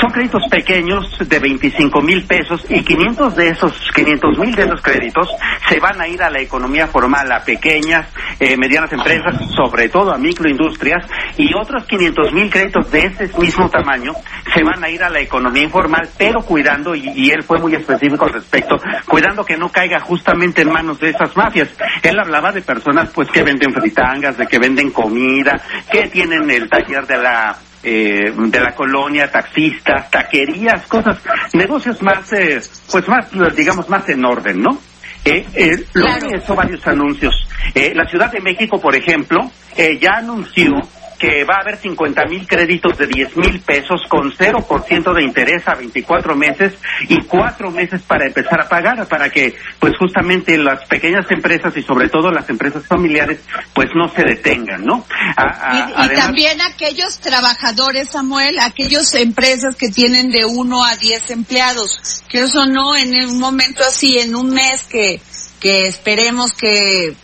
Son 0.00 0.07
créditos 0.12 0.42
pequeños 0.50 1.18
de 1.18 1.38
25 1.38 2.00
mil 2.02 2.24
pesos 2.24 2.64
y 2.68 2.82
500 2.82 3.36
de 3.36 3.48
esos 3.48 3.90
500 3.94 4.38
mil 4.38 4.54
de 4.54 4.62
esos 4.62 4.80
créditos 4.80 5.28
se 5.68 5.78
van 5.80 6.00
a 6.00 6.08
ir 6.08 6.22
a 6.22 6.30
la 6.30 6.40
economía 6.40 6.86
formal, 6.86 7.30
a 7.32 7.42
pequeñas, 7.44 8.06
eh, 8.40 8.56
medianas 8.56 8.92
empresas, 8.92 9.36
sobre 9.54 9.88
todo 9.88 10.12
a 10.12 10.18
microindustrias 10.18 11.04
y 11.36 11.54
otros 11.54 11.84
500 11.86 12.32
mil 12.32 12.50
créditos 12.50 12.90
de 12.90 13.06
ese 13.06 13.30
mismo 13.38 13.68
tamaño 13.68 14.12
se 14.54 14.62
van 14.62 14.82
a 14.82 14.88
ir 14.88 15.02
a 15.02 15.10
la 15.10 15.20
economía 15.20 15.64
informal, 15.64 16.08
pero 16.16 16.40
cuidando, 16.42 16.94
y, 16.94 17.10
y 17.14 17.30
él 17.30 17.42
fue 17.42 17.58
muy 17.58 17.74
específico 17.74 18.24
al 18.24 18.32
respecto, 18.32 18.76
cuidando 19.06 19.44
que 19.44 19.56
no 19.56 19.70
caiga 19.70 20.00
justamente 20.00 20.62
en 20.62 20.72
manos 20.72 20.98
de 21.00 21.10
esas 21.10 21.36
mafias. 21.36 21.68
Él 22.02 22.18
hablaba 22.18 22.52
de 22.52 22.62
personas 22.62 23.10
pues 23.14 23.28
que 23.30 23.42
venden 23.42 23.72
fritangas, 23.72 24.36
de 24.36 24.46
que 24.46 24.58
venden 24.58 24.90
comida, 24.90 25.60
que 25.90 26.08
tienen 26.08 26.50
el 26.50 26.68
taller 26.68 27.06
de 27.06 27.18
la 27.18 27.56
eh, 27.88 28.32
de 28.36 28.60
la 28.60 28.74
colonia, 28.74 29.30
taxistas, 29.30 30.10
taquerías, 30.10 30.86
cosas, 30.86 31.18
negocios 31.54 32.02
más, 32.02 32.32
eh, 32.32 32.60
pues 32.90 33.08
más, 33.08 33.26
digamos, 33.56 33.88
más 33.88 34.08
en 34.08 34.24
orden, 34.24 34.60
¿no? 34.62 34.78
Eh, 35.24 35.46
eh, 35.54 35.84
Claro. 35.92 36.26
hizo 36.36 36.54
varios 36.54 36.86
anuncios. 36.86 37.34
Eh, 37.74 37.92
la 37.94 38.06
Ciudad 38.08 38.30
de 38.30 38.40
México, 38.40 38.80
por 38.80 38.94
ejemplo, 38.94 39.50
eh, 39.76 39.98
ya 40.00 40.18
anunció 40.18 40.72
que 41.18 41.44
va 41.44 41.56
a 41.56 41.60
haber 41.60 41.78
50 41.78 42.24
mil 42.26 42.46
créditos 42.46 42.96
de 42.96 43.06
10 43.06 43.36
mil 43.36 43.60
pesos 43.60 44.00
con 44.08 44.30
0% 44.32 45.14
de 45.14 45.22
interés 45.24 45.66
a 45.66 45.74
24 45.74 46.36
meses 46.36 46.74
y 47.08 47.20
cuatro 47.24 47.70
meses 47.70 48.02
para 48.02 48.26
empezar 48.26 48.60
a 48.60 48.68
pagar, 48.68 49.06
para 49.08 49.28
que 49.30 49.56
pues 49.80 49.96
justamente 49.98 50.56
las 50.56 50.84
pequeñas 50.86 51.26
empresas 51.30 51.76
y 51.76 51.82
sobre 51.82 52.08
todo 52.08 52.30
las 52.30 52.48
empresas 52.48 52.86
familiares 52.86 53.40
pues 53.74 53.88
no 53.94 54.08
se 54.14 54.22
detengan, 54.22 54.84
¿no? 54.84 55.04
A- 55.36 55.42
a- 55.42 55.74
Y, 55.74 55.78
y 55.90 55.94
además- 55.96 56.24
también 56.26 56.60
aquellos 56.60 57.18
trabajadores, 57.18 58.10
Samuel, 58.10 58.58
aquellas 58.60 59.12
empresas 59.14 59.74
que 59.76 59.88
tienen 59.88 60.30
de 60.30 60.44
uno 60.44 60.84
a 60.84 60.96
diez 60.96 61.30
empleados, 61.30 62.22
que 62.28 62.42
eso 62.42 62.66
no, 62.66 62.96
en 62.96 63.12
un 63.28 63.38
momento 63.38 63.82
así, 63.82 64.18
en 64.18 64.34
un 64.36 64.50
mes 64.50 64.84
que, 64.84 65.20
que 65.60 65.86
esperemos 65.88 66.52
que 66.52 67.14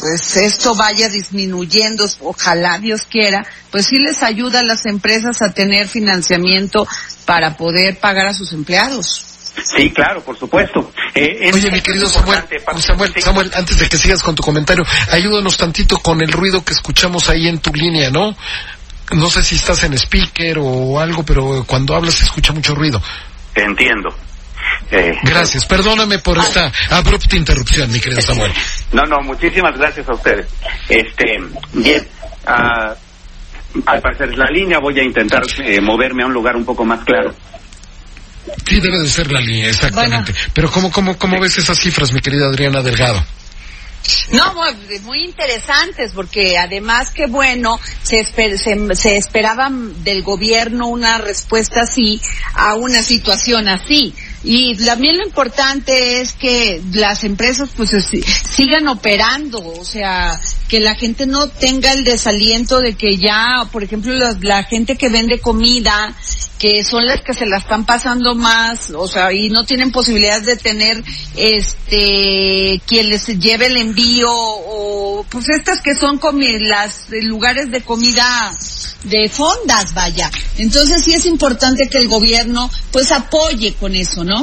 pues 0.00 0.36
esto 0.36 0.74
vaya 0.74 1.08
disminuyendo, 1.08 2.06
ojalá 2.20 2.78
Dios 2.78 3.02
quiera, 3.02 3.46
pues 3.70 3.86
sí 3.86 3.98
les 3.98 4.22
ayuda 4.22 4.60
a 4.60 4.62
las 4.62 4.86
empresas 4.86 5.42
a 5.42 5.52
tener 5.52 5.88
financiamiento 5.88 6.86
para 7.24 7.56
poder 7.56 7.98
pagar 7.98 8.26
a 8.26 8.34
sus 8.34 8.52
empleados. 8.52 9.24
Sí, 9.62 9.90
claro, 9.90 10.22
por 10.22 10.36
supuesto. 10.36 10.92
Eh, 11.14 11.50
Oye, 11.52 11.70
mi 11.70 11.80
querido 11.80 12.08
Samuel, 12.08 12.42
Samuel, 12.78 13.12
sí. 13.14 13.20
Samuel, 13.20 13.50
antes 13.54 13.78
de 13.78 13.88
que 13.88 13.96
sigas 13.96 14.22
con 14.22 14.34
tu 14.34 14.42
comentario, 14.42 14.84
ayúdanos 15.10 15.56
tantito 15.56 15.98
con 15.98 16.20
el 16.22 16.32
ruido 16.32 16.64
que 16.64 16.72
escuchamos 16.72 17.28
ahí 17.28 17.48
en 17.48 17.58
tu 17.58 17.72
línea, 17.72 18.10
¿no? 18.10 18.36
No 19.12 19.30
sé 19.30 19.42
si 19.42 19.54
estás 19.54 19.84
en 19.84 19.94
speaker 19.94 20.58
o 20.60 20.98
algo, 20.98 21.24
pero 21.24 21.64
cuando 21.66 21.94
hablas 21.94 22.14
se 22.14 22.24
escucha 22.24 22.52
mucho 22.52 22.74
ruido. 22.74 23.00
Entiendo. 23.54 24.14
Eh, 24.90 25.12
Gracias, 25.22 25.64
perdóname 25.66 26.18
por 26.18 26.38
esta 26.38 26.70
abrupta 26.90 27.36
interrupción, 27.36 27.90
mi 27.90 28.00
querido 28.00 28.20
Samuel. 28.20 28.52
No, 28.92 29.02
no, 29.04 29.20
muchísimas 29.22 29.76
gracias 29.76 30.08
a 30.08 30.12
ustedes. 30.14 30.46
Este, 30.88 31.24
bien, 31.72 32.06
ah, 32.46 32.94
al 33.86 34.00
parecer 34.00 34.30
es 34.30 34.38
la 34.38 34.50
línea, 34.50 34.78
voy 34.78 34.98
a 35.00 35.02
intentar 35.02 35.42
eh, 35.64 35.80
moverme 35.80 36.22
a 36.22 36.26
un 36.26 36.32
lugar 36.34 36.54
un 36.56 36.64
poco 36.64 36.84
más 36.84 37.04
claro. 37.04 37.34
Sí, 38.66 38.78
debe 38.80 38.98
de 38.98 39.08
ser 39.08 39.32
la 39.32 39.40
línea, 39.40 39.68
exactamente. 39.70 40.34
Pero 40.52 40.70
¿cómo, 40.70 40.90
cómo, 40.92 41.16
cómo 41.18 41.40
ves 41.40 41.56
esas 41.58 41.78
cifras, 41.78 42.12
mi 42.12 42.20
querida 42.20 42.46
Adriana 42.46 42.82
Delgado? 42.82 43.24
No, 44.32 44.52
muy, 44.52 44.98
muy 45.00 45.24
interesantes, 45.24 46.12
porque 46.14 46.58
además 46.58 47.10
que 47.10 47.26
bueno, 47.26 47.80
se, 48.02 48.20
esper- 48.20 48.58
se, 48.58 48.94
se 48.96 49.16
esperaba 49.16 49.70
del 49.70 50.22
gobierno 50.22 50.88
una 50.88 51.16
respuesta 51.16 51.80
así 51.84 52.20
a 52.52 52.74
una 52.74 53.02
situación 53.02 53.66
así. 53.66 54.14
Y 54.44 54.76
también 54.76 55.16
lo 55.16 55.24
importante 55.24 56.20
es 56.20 56.34
que 56.34 56.82
las 56.92 57.24
empresas 57.24 57.70
pues 57.76 57.94
es- 57.94 58.10
sigan 58.54 58.86
operando, 58.88 59.58
o 59.64 59.84
sea, 59.84 60.38
que 60.68 60.80
la 60.80 60.94
gente 60.94 61.26
no 61.26 61.48
tenga 61.48 61.92
el 61.92 62.04
desaliento 62.04 62.80
de 62.80 62.94
que 62.94 63.16
ya, 63.16 63.68
por 63.72 63.82
ejemplo, 63.82 64.12
la, 64.14 64.36
la 64.42 64.62
gente 64.64 64.96
que 64.96 65.08
vende 65.08 65.40
comida, 65.40 66.14
que 66.58 66.84
son 66.84 67.04
las 67.06 67.20
que 67.22 67.34
se 67.34 67.46
la 67.46 67.58
están 67.58 67.84
pasando 67.84 68.34
más, 68.34 68.90
o 68.90 69.06
sea, 69.08 69.32
y 69.32 69.50
no 69.50 69.64
tienen 69.64 69.90
posibilidad 69.92 70.40
de 70.42 70.56
tener, 70.56 71.02
este, 71.36 72.80
quien 72.86 73.08
les 73.08 73.26
lleve 73.38 73.66
el 73.66 73.76
envío, 73.76 74.28
o 74.30 75.24
pues 75.28 75.48
estas 75.50 75.80
que 75.80 75.94
son 75.94 76.18
comi 76.18 76.58
las 76.60 77.10
eh, 77.12 77.22
lugares 77.22 77.70
de 77.70 77.82
comida 77.82 78.54
de 79.04 79.28
fondas, 79.28 79.92
vaya. 79.94 80.30
Entonces 80.56 81.04
sí 81.04 81.12
es 81.12 81.26
importante 81.26 81.88
que 81.88 81.98
el 81.98 82.08
gobierno 82.08 82.70
pues 82.90 83.12
apoye 83.12 83.74
con 83.74 83.94
eso, 83.94 84.24
¿no? 84.24 84.33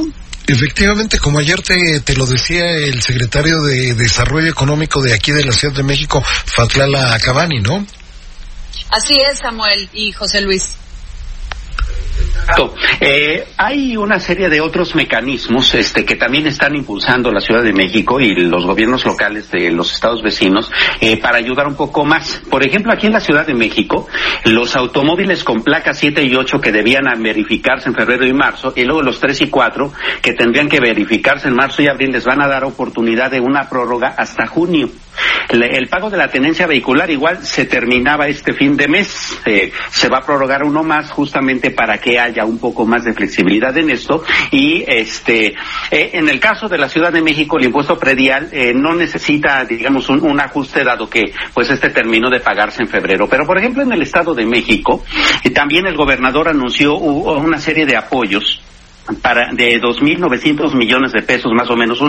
Efectivamente, 0.48 1.20
como 1.20 1.40
ayer 1.40 1.62
te, 1.62 2.00
te 2.02 2.16
lo 2.16 2.26
decía 2.26 2.66
el 2.72 3.02
secretario 3.02 3.62
de 3.62 3.94
Desarrollo 3.94 4.50
Económico 4.50 5.02
de 5.02 5.14
aquí 5.14 5.32
de 5.32 5.46
la 5.46 5.54
Ciudad 5.54 5.76
de 5.76 5.84
México, 5.84 6.22
Fatlala 6.46 7.18
Cabani, 7.20 7.62
¿no? 7.62 7.86
Así 8.90 9.18
es, 9.20 9.40
Samuel 9.40 9.90
y 9.94 10.12
José 10.12 10.42
Luis. 10.42 10.81
Exacto. 12.52 12.76
Eh, 13.00 13.46
hay 13.58 13.96
una 13.96 14.20
serie 14.20 14.50
de 14.50 14.62
otros 14.62 14.96
mecanismos 14.96 15.74
este, 15.74 16.06
que 16.06 16.16
también 16.16 16.48
están 16.48 16.76
impulsando 16.76 17.32
la 17.32 17.40
Ciudad 17.40 17.64
de 17.64 17.74
México 17.74 18.20
y 18.20 18.36
los 18.36 18.66
gobiernos 18.66 19.06
locales 19.06 19.50
de 19.52 19.72
los 19.72 19.94
estados 19.94 20.22
vecinos 20.22 20.72
eh, 21.00 21.18
para 21.18 21.38
ayudar 21.38 21.68
un 21.68 21.76
poco 21.76 22.04
más. 22.06 22.42
Por 22.50 22.66
ejemplo, 22.66 22.92
aquí 22.92 23.08
en 23.08 23.14
la 23.14 23.20
Ciudad 23.20 23.46
de 23.46 23.54
México, 23.54 24.08
los 24.46 24.76
automóviles 24.76 25.44
con 25.44 25.64
placas 25.64 26.00
7 26.00 26.24
y 26.24 26.36
8 26.36 26.60
que 26.60 26.72
debían 26.72 27.06
verificarse 27.22 27.90
en 27.90 27.96
febrero 27.96 28.28
y 28.28 28.34
marzo, 28.34 28.74
y 28.76 28.84
luego 28.84 29.02
los 29.02 29.20
3 29.20 29.42
y 29.42 29.50
4 29.50 29.94
que 30.22 30.34
tendrían 30.34 30.70
que 30.70 30.80
verificarse 30.80 31.48
en 31.48 31.56
marzo 31.56 31.82
y 31.82 31.88
abril, 31.88 32.12
les 32.12 32.26
van 32.26 32.42
a 32.42 32.48
dar 32.48 32.64
oportunidad 32.64 33.32
de 33.32 33.40
una 33.40 33.70
prórroga 33.70 34.14
hasta 34.18 34.48
junio. 34.48 34.90
El 35.50 35.90
pago 35.90 36.10
de 36.10 36.18
la 36.18 36.30
tenencia 36.30 36.66
vehicular 36.66 37.10
igual 37.10 37.44
se 37.44 37.66
terminaba 37.66 38.28
este 38.28 38.54
fin 38.54 38.78
de 38.78 38.88
mes. 38.88 39.40
Eh, 39.46 39.72
se 39.90 40.08
va 40.08 40.20
a 40.20 40.26
prorrogar 40.26 40.64
uno 40.64 40.82
más 40.84 41.12
justamente 41.12 41.72
para 41.72 41.98
que 41.98 42.18
haya 42.18 42.41
un 42.46 42.60
poco 42.60 42.86
más 42.86 43.04
de 43.04 43.14
flexibilidad 43.14 43.76
en 43.78 43.90
esto. 43.90 44.24
Y 44.52 44.84
este, 44.88 45.48
eh, 45.92 46.12
en 46.14 46.30
el 46.30 46.40
caso 46.40 46.68
de 46.68 46.78
la 46.78 46.90
Ciudad 46.90 47.12
de 47.12 47.22
México, 47.22 47.58
el 47.58 47.66
impuesto 47.66 47.98
predial 47.98 48.50
eh, 48.52 48.74
no 48.74 48.94
necesita, 48.94 49.66
digamos, 49.66 50.10
un, 50.10 50.40
ajuste 50.42 50.84
dado 50.84 51.08
que 51.08 51.34
pues 51.54 51.70
este 51.70 51.90
terminó 51.90 52.30
de 52.30 52.40
pagarse 52.40 52.82
en 52.82 52.90
febrero. 52.90 53.28
Pero 53.30 53.46
por 53.46 53.58
ejemplo, 53.58 53.84
en 53.84 53.92
el 53.92 54.02
Estado 54.02 54.34
de 54.34 54.46
México, 54.46 55.04
eh, 55.44 55.52
también 55.52 55.86
el 55.86 55.96
gobernador 55.96 56.50
anunció 56.50 56.96
una 56.96 57.60
serie 57.60 57.86
de 57.86 57.96
apoyos 57.96 58.62
para 59.22 59.52
de 59.54 59.82
2.900 59.82 60.74
millones 60.74 61.12
de 61.12 61.22
pesos 61.22 61.52
más 61.54 61.70
o 61.70 61.76
menos 61.76 62.00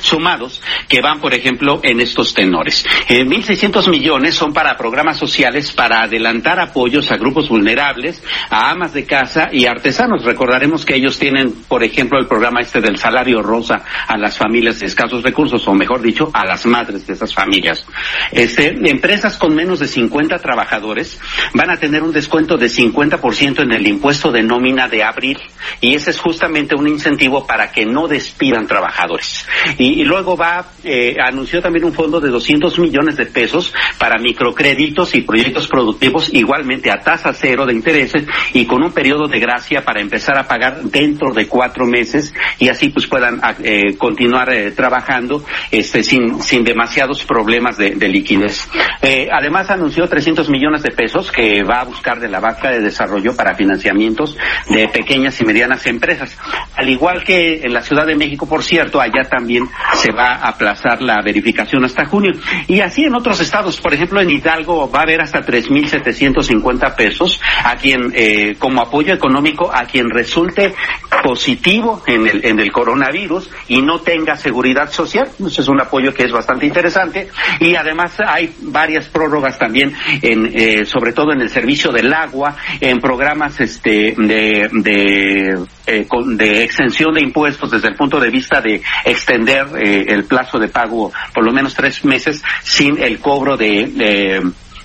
sumados 0.00 0.62
que 0.88 1.00
van, 1.00 1.20
por 1.20 1.34
ejemplo, 1.34 1.80
en 1.82 2.00
estos 2.00 2.34
tenores. 2.34 2.84
Eh, 3.08 3.24
1.600 3.24 3.88
millones 3.90 4.34
son 4.34 4.52
para 4.52 4.76
programas 4.76 5.18
sociales 5.18 5.72
para 5.72 6.02
adelantar 6.02 6.58
apoyos 6.60 7.10
a 7.10 7.16
grupos 7.16 7.48
vulnerables, 7.48 8.22
a 8.50 8.70
amas 8.70 8.92
de 8.92 9.04
casa 9.04 9.48
y 9.52 9.66
artesanos. 9.66 10.24
Recordaremos 10.24 10.84
que 10.84 10.96
ellos 10.96 11.18
tienen, 11.18 11.52
por 11.68 11.84
ejemplo, 11.84 12.18
el 12.18 12.26
programa 12.26 12.60
este 12.60 12.80
del 12.80 12.98
salario 12.98 13.42
rosa 13.42 13.82
a 14.06 14.16
las 14.16 14.38
familias 14.38 14.80
de 14.80 14.86
escasos 14.86 15.22
recursos, 15.22 15.66
o 15.68 15.74
mejor 15.74 16.02
dicho, 16.02 16.30
a 16.32 16.44
las 16.44 16.66
madres 16.66 17.06
de 17.06 17.12
esas 17.12 17.34
familias. 17.34 17.86
Este, 18.32 18.68
empresas 18.88 19.36
con 19.36 19.54
menos 19.54 19.80
de 19.80 19.86
50 19.86 20.38
trabajadores 20.38 21.20
van 21.54 21.70
a 21.70 21.76
tener 21.76 22.02
un 22.02 22.12
descuento 22.12 22.56
de 22.56 22.66
50% 22.66 23.62
en 23.62 23.72
el 23.72 23.86
impuesto 23.86 24.30
de 24.30 24.42
nómina 24.42 24.88
de 24.88 25.02
abril 25.02 25.38
y 25.80 25.94
ese 25.94 26.10
es 26.10 26.18
justamente 26.38 26.76
un 26.76 26.86
incentivo 26.86 27.44
para 27.44 27.72
que 27.72 27.84
no 27.84 28.06
despidan 28.06 28.68
trabajadores. 28.68 29.44
Y, 29.76 30.04
luego 30.04 30.36
va, 30.36 30.66
eh, 30.84 31.16
anunció 31.20 31.60
también 31.60 31.84
un 31.84 31.92
fondo 31.92 32.20
de 32.20 32.28
200 32.28 32.78
millones 32.78 33.16
de 33.16 33.26
pesos 33.26 33.74
para 33.98 34.20
microcréditos 34.20 35.16
y 35.16 35.22
proyectos 35.22 35.66
productivos 35.66 36.32
igualmente 36.32 36.92
a 36.92 37.00
tasa 37.00 37.32
cero 37.32 37.66
de 37.66 37.72
intereses 37.72 38.24
y 38.52 38.66
con 38.66 38.84
un 38.84 38.92
periodo 38.92 39.26
de 39.26 39.40
gracia 39.40 39.84
para 39.84 40.00
empezar 40.00 40.38
a 40.38 40.46
pagar 40.46 40.82
dentro 40.82 41.32
de 41.32 41.48
cuatro 41.48 41.86
meses 41.86 42.32
y 42.60 42.68
así 42.68 42.90
pues 42.90 43.08
puedan 43.08 43.40
ah, 43.42 43.56
eh, 43.60 43.96
continuar 43.96 44.52
eh, 44.52 44.70
trabajando 44.70 45.44
este, 45.72 46.04
sin, 46.04 46.40
sin 46.40 46.62
demasiados 46.62 47.24
problemas 47.24 47.76
de, 47.76 47.96
de 47.96 48.08
liquidez. 48.08 48.68
Eh, 49.02 49.28
además 49.32 49.70
anunció 49.70 50.08
300 50.08 50.48
millones 50.48 50.84
de 50.84 50.92
pesos 50.92 51.32
que 51.32 51.64
va 51.64 51.80
a 51.80 51.84
buscar 51.84 52.20
de 52.20 52.28
la 52.28 52.38
banca 52.38 52.70
de 52.70 52.80
desarrollo 52.80 53.34
para 53.34 53.56
financiamientos 53.56 54.36
de 54.68 54.86
pequeñas 54.86 55.40
y 55.40 55.48
medianas 55.48 55.86
empresas. 55.86 56.27
Al 56.76 56.88
igual 56.88 57.24
que 57.24 57.62
en 57.62 57.72
la 57.72 57.82
Ciudad 57.82 58.06
de 58.06 58.14
México, 58.14 58.48
por 58.48 58.62
cierto, 58.62 59.00
allá 59.00 59.24
también 59.28 59.68
se 59.94 60.12
va 60.12 60.34
a 60.34 60.48
aplazar 60.48 61.02
la 61.02 61.20
verificación 61.22 61.84
hasta 61.84 62.06
junio. 62.06 62.32
Y 62.66 62.80
así 62.80 63.04
en 63.04 63.14
otros 63.14 63.40
estados, 63.40 63.80
por 63.80 63.92
ejemplo, 63.94 64.20
en 64.20 64.30
Hidalgo 64.30 64.90
va 64.90 65.00
a 65.00 65.02
haber 65.02 65.20
hasta 65.20 65.44
3.750 65.44 66.94
pesos 66.94 67.40
a 67.64 67.76
quien, 67.76 68.12
eh, 68.14 68.56
como 68.58 68.80
apoyo 68.80 69.12
económico, 69.12 69.70
a 69.72 69.86
quien 69.86 70.10
resulte 70.10 70.74
positivo 71.22 72.02
en 72.06 72.26
el, 72.26 72.44
en 72.44 72.60
el 72.60 72.70
coronavirus 72.70 73.50
y 73.68 73.82
no 73.82 74.00
tenga 74.00 74.36
seguridad 74.36 74.90
social. 74.90 75.28
Ese 75.44 75.62
es 75.62 75.68
un 75.68 75.80
apoyo 75.80 76.14
que 76.14 76.24
es 76.24 76.32
bastante 76.32 76.66
interesante. 76.66 77.28
Y 77.60 77.74
además 77.74 78.14
hay 78.24 78.54
varias 78.62 79.08
prórrogas 79.08 79.58
también, 79.58 79.94
en, 80.22 80.50
eh, 80.54 80.84
sobre 80.86 81.12
todo 81.12 81.32
en 81.32 81.40
el 81.40 81.50
servicio 81.50 81.90
del 81.90 82.12
agua, 82.12 82.56
en 82.80 83.00
programas 83.00 83.60
este, 83.60 84.14
de 84.16 85.66
eh, 85.88 86.06
de 86.36 86.64
extensión 86.64 87.14
de 87.14 87.22
impuestos 87.22 87.70
desde 87.70 87.88
el 87.88 87.96
punto 87.96 88.20
de 88.20 88.30
vista 88.30 88.60
de 88.60 88.82
extender 89.04 89.66
eh, 89.78 90.04
el 90.08 90.24
plazo 90.24 90.58
de 90.58 90.68
pago 90.68 91.12
por 91.32 91.44
lo 91.44 91.52
menos 91.52 91.74
tres 91.74 92.04
meses 92.04 92.42
sin 92.62 93.02
el 93.02 93.18
cobro 93.18 93.56
de, 93.56 94.42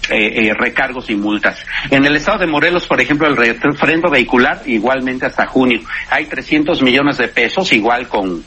eh, 0.10 0.50
eh, 0.50 0.54
recargos 0.54 1.10
y 1.10 1.16
multas. 1.16 1.66
En 1.90 2.06
el 2.06 2.18
estado 2.18 2.40
de 2.40 2.48
Morelos, 2.48 2.86
por 2.88 3.00
ejemplo, 3.00 3.26
el 3.26 3.38
refrendo 3.38 4.10
vehicular 4.10 4.62
igualmente 4.66 5.26
hasta 5.26 5.48
junio. 5.48 5.80
Hay 6.10 6.26
300 6.26 6.82
millones 6.82 7.18
de 7.18 7.30
pesos, 7.30 7.72
igual 7.72 8.10
con 8.10 8.44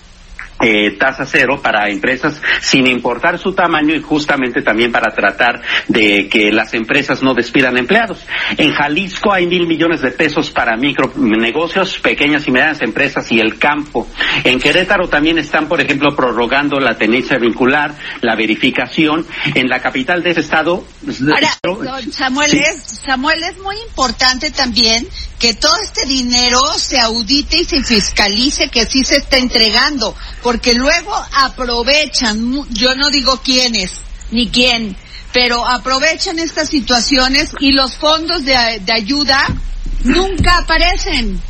eh, 0.61 0.97
tasa 0.99 1.25
cero 1.27 1.61
para 1.63 1.89
empresas 1.89 2.41
sin 2.61 2.87
importar 2.87 3.39
su 3.39 3.53
tamaño 3.53 3.95
y 3.95 4.03
justamente 4.03 4.63
también 4.63 4.91
para 4.93 5.15
tratar 5.15 5.61
de 5.89 6.29
que 6.29 6.51
las 6.53 6.75
empresas 6.75 7.23
no 7.23 7.35
despidan 7.35 7.77
empleados. 7.77 8.25
En 8.57 8.73
Jalisco 8.73 9.33
hay 9.33 9.47
mil 9.47 9.67
millones 9.67 10.03
de 10.03 10.11
pesos 10.11 10.51
para 10.51 10.77
micronegocios, 10.77 11.99
pequeñas 11.99 12.47
y 12.49 12.51
medianas 12.51 12.83
empresas 12.83 13.31
y 13.33 13.39
el 13.39 13.59
campo. 13.59 14.09
En 14.45 14.59
Querétaro 14.59 15.09
también 15.09 15.39
están, 15.39 15.69
por 15.69 15.81
ejemplo, 15.81 16.15
prorrogando 16.15 16.79
la 16.81 16.97
tenencia 16.97 17.39
vincular, 17.39 17.95
la 18.23 18.35
verificación. 18.35 19.27
En 19.55 19.69
la 19.69 19.81
capital 19.81 20.23
de 20.23 20.31
ese 20.31 20.41
estado. 20.41 20.85
Ahora, 21.33 22.01
Samuel, 22.11 22.55
es, 22.55 23.01
Samuel, 23.05 23.39
es 23.43 23.59
muy 23.59 23.77
importante 23.89 24.51
también 24.51 25.07
que 25.39 25.55
todo 25.55 25.75
este 25.83 26.07
dinero 26.07 26.61
se 26.79 26.99
audite 26.99 27.59
y 27.59 27.65
se 27.65 27.83
fiscalice 27.83 28.69
que 28.69 28.87
sí 28.87 29.05
se 29.05 29.17
está 29.19 29.37
entregando 29.37 30.15
porque 30.43 30.75
luego 30.75 31.15
aprovechan, 31.33 32.67
yo 32.71 32.95
no 32.95 33.11
digo 33.11 33.41
quiénes 33.45 33.93
ni 34.31 34.49
quién, 34.49 34.97
pero 35.33 35.67
aprovechan 35.67 36.39
estas 36.39 36.71
situaciones 36.71 37.51
y 37.61 37.73
los 37.73 37.97
fondos 37.97 38.45
de, 38.45 38.57
ayuda 38.91 39.47
nunca 40.05 40.59
aparecen. 40.59 41.41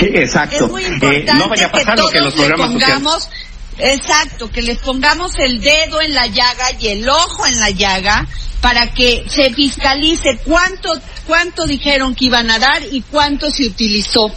exacto. 0.00 0.64
Es 0.64 0.70
muy 0.70 0.84
importante 0.84 1.30
eh, 1.30 1.34
no 1.34 1.48
vaya 1.48 1.66
a 1.66 1.72
pasar 1.72 1.94
que 1.94 2.00
todos 2.00 2.12
que 2.12 2.20
los 2.20 2.34
programas 2.34 2.68
pongamos, 2.68 3.28
exacto, 3.78 4.50
que 4.50 4.62
les 4.62 4.78
pongamos 4.78 5.32
el 5.38 5.60
dedo 5.60 6.00
en 6.00 6.14
la 6.14 6.26
llaga 6.26 6.72
y 6.78 6.88
el 6.88 7.08
ojo 7.08 7.46
en 7.46 7.60
la 7.60 7.70
llaga 7.70 8.26
para 8.64 8.94
que 8.94 9.24
se 9.26 9.52
fiscalice 9.52 10.38
cuánto 10.42 10.90
cuánto 11.26 11.66
dijeron 11.66 12.14
que 12.14 12.24
iban 12.24 12.50
a 12.50 12.58
dar 12.58 12.80
y 12.90 13.02
cuánto 13.02 13.50
se 13.50 13.66
utilizó. 13.66 14.32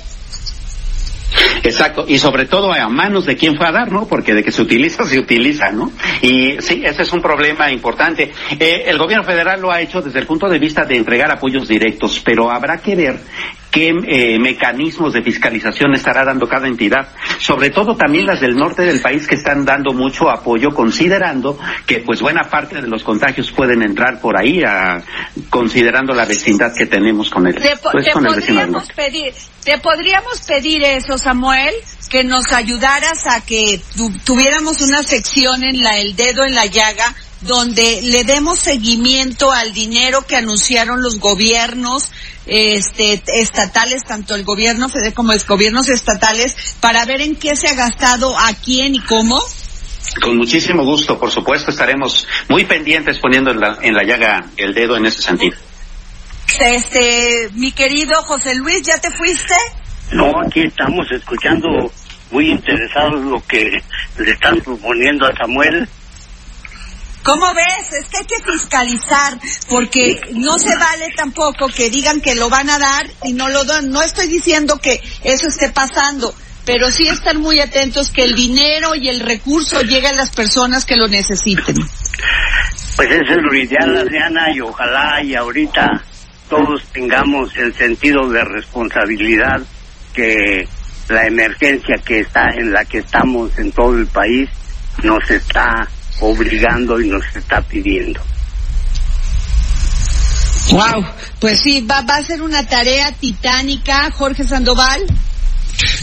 Exacto, 1.63 2.03
y 2.05 2.17
sobre 2.17 2.45
todo 2.45 2.73
a 2.73 2.89
manos 2.89 3.25
de 3.25 3.37
quién 3.37 3.55
fue 3.55 3.67
a 3.67 3.71
dar, 3.71 3.89
¿no? 3.89 4.05
Porque 4.05 4.33
de 4.33 4.43
que 4.43 4.51
se 4.51 4.61
utiliza, 4.61 5.05
se 5.05 5.17
utiliza, 5.17 5.71
¿no? 5.71 5.93
Y 6.21 6.57
sí, 6.59 6.81
ese 6.83 7.03
es 7.03 7.13
un 7.13 7.21
problema 7.21 7.71
importante. 7.71 8.33
Eh, 8.59 8.83
el 8.87 8.97
gobierno 8.97 9.23
federal 9.23 9.61
lo 9.61 9.71
ha 9.71 9.79
hecho 9.79 10.01
desde 10.01 10.19
el 10.19 10.25
punto 10.25 10.49
de 10.49 10.59
vista 10.59 10.83
de 10.83 10.97
entregar 10.97 11.31
apoyos 11.31 11.65
directos, 11.65 12.21
pero 12.23 12.51
habrá 12.51 12.79
que 12.79 12.97
ver 12.97 13.19
qué 13.77 13.89
eh, 14.07 14.39
mecanismos 14.39 15.13
de 15.13 15.21
fiscalización 15.21 15.93
estará 15.93 16.25
dando 16.25 16.47
cada 16.47 16.67
entidad, 16.67 17.09
sobre 17.39 17.69
todo 17.69 17.95
también 17.95 18.25
las 18.25 18.41
del 18.41 18.55
norte 18.55 18.81
del 18.81 19.01
país 19.01 19.27
que 19.27 19.35
están 19.35 19.65
dando 19.65 19.93
mucho 19.93 20.31
apoyo, 20.31 20.71
considerando 20.71 21.59
que 21.85 21.99
pues 21.99 22.19
buena 22.19 22.41
parte 22.49 22.81
de 22.81 22.87
los 22.87 23.03
contagios 23.03 23.51
pueden 23.51 23.83
entrar 23.83 24.19
por 24.19 24.35
ahí, 24.35 24.63
a, 24.63 24.99
considerando 25.51 26.15
la 26.15 26.25
vecindad 26.25 26.73
que 26.75 26.87
tenemos 26.87 27.29
con 27.29 27.45
el, 27.45 27.53
pues, 27.53 28.11
con 28.11 28.25
el 28.25 28.35
vecino 28.35 28.61
del 28.61 28.71
norte. 28.71 28.93
Pedir, 28.95 29.33
te 29.63 29.77
podríamos 29.77 30.41
pedir 30.41 30.83
eso, 30.83 31.19
Samuel, 31.19 31.75
que 32.09 32.23
nos 32.23 32.51
ayudaras 32.53 33.27
a 33.27 33.45
que 33.45 33.79
tuviéramos 34.25 34.81
una 34.81 35.03
sección 35.03 35.63
en 35.63 35.83
la 35.83 35.99
el 35.99 36.15
dedo 36.15 36.43
en 36.43 36.55
la 36.55 36.65
llaga 36.65 37.13
donde 37.41 38.01
le 38.01 38.23
demos 38.23 38.57
seguimiento 38.57 39.51
al 39.51 39.71
dinero 39.71 40.25
que 40.25 40.35
anunciaron 40.35 41.03
los 41.03 41.19
gobiernos 41.19 42.09
este, 42.47 43.21
estatales, 43.27 44.03
tanto 44.05 44.35
el 44.35 44.43
gobierno 44.43 44.89
federal 44.89 45.13
como 45.13 45.33
los 45.33 45.45
gobiernos 45.45 45.89
estatales, 45.89 46.75
para 46.79 47.05
ver 47.05 47.21
en 47.21 47.35
qué 47.35 47.55
se 47.55 47.67
ha 47.67 47.75
gastado, 47.75 48.37
a 48.37 48.53
quién 48.53 48.95
y 48.95 48.99
cómo? 48.99 49.39
Con 50.21 50.37
muchísimo 50.37 50.83
gusto, 50.83 51.19
por 51.19 51.29
supuesto, 51.29 51.71
estaremos 51.71 52.27
muy 52.49 52.65
pendientes 52.65 53.19
poniendo 53.19 53.51
en 53.51 53.59
la, 53.59 53.77
en 53.81 53.93
la 53.93 54.03
llaga 54.03 54.45
el 54.57 54.73
dedo 54.73 54.97
en 54.97 55.05
ese 55.05 55.21
sentido. 55.21 55.57
Este, 56.59 57.49
mi 57.53 57.71
querido 57.71 58.21
José 58.23 58.55
Luis, 58.55 58.81
¿ya 58.81 58.99
te 58.99 59.11
fuiste? 59.11 59.53
No, 60.11 60.31
aquí 60.41 60.61
estamos 60.61 61.05
escuchando 61.11 61.67
muy 62.31 62.49
interesados 62.49 63.21
lo 63.25 63.45
que 63.45 63.81
le 64.17 64.31
están 64.31 64.59
proponiendo 64.61 65.25
a 65.25 65.35
Samuel 65.35 65.87
¿Cómo 67.27 67.53
ves? 67.53 67.91
Es 67.91 68.07
que 68.07 68.19
hay 68.19 68.25
que 68.25 68.41
fiscalizar, 68.41 69.37
porque 69.67 70.17
no 70.31 70.57
se 70.57 70.73
vale 70.77 71.09
tampoco 71.13 71.67
que 71.67 71.89
digan 71.89 72.21
que 72.21 72.35
lo 72.35 72.49
van 72.49 72.69
a 72.69 72.79
dar 72.79 73.05
y 73.25 73.33
no 73.33 73.49
lo 73.49 73.65
dan. 73.65 73.89
No 73.89 74.01
estoy 74.01 74.27
diciendo 74.27 74.79
que 74.81 75.01
eso 75.25 75.49
esté 75.49 75.67
pasando, 75.67 76.33
pero 76.65 76.89
sí 76.89 77.09
estar 77.09 77.37
muy 77.37 77.59
atentos 77.59 78.11
que 78.11 78.23
el 78.23 78.33
dinero 78.33 78.95
y 78.95 79.09
el 79.09 79.19
recurso 79.19 79.81
llegue 79.81 80.07
a 80.07 80.13
las 80.13 80.29
personas 80.29 80.85
que 80.85 80.95
lo 80.95 81.09
necesiten. 81.09 81.75
Pues 82.95 83.09
eso 83.11 83.33
es 83.33 83.43
lo 83.43 83.53
ideal, 83.53 83.97
Adriana, 83.97 84.49
y 84.55 84.61
ojalá 84.61 85.21
y 85.21 85.35
ahorita 85.35 86.01
todos 86.49 86.81
tengamos 86.93 87.53
el 87.57 87.75
sentido 87.75 88.29
de 88.29 88.41
responsabilidad 88.45 89.61
que 90.13 90.65
la 91.09 91.27
emergencia 91.27 91.97
que 92.05 92.21
está 92.21 92.51
en 92.55 92.71
la 92.71 92.85
que 92.85 92.99
estamos 92.99 93.51
en 93.59 93.73
todo 93.73 93.97
el 93.97 94.07
país 94.07 94.49
nos 95.03 95.29
está 95.29 95.89
obligando 96.19 96.99
y 96.99 97.09
nos 97.09 97.23
está 97.35 97.61
pidiendo. 97.61 98.21
Wow, 100.71 101.05
pues 101.39 101.61
sí, 101.61 101.81
va, 101.81 102.01
va 102.01 102.17
a 102.17 102.23
ser 102.23 102.41
una 102.41 102.67
tarea 102.67 103.11
titánica, 103.13 104.11
Jorge 104.11 104.43
Sandoval. 104.43 105.05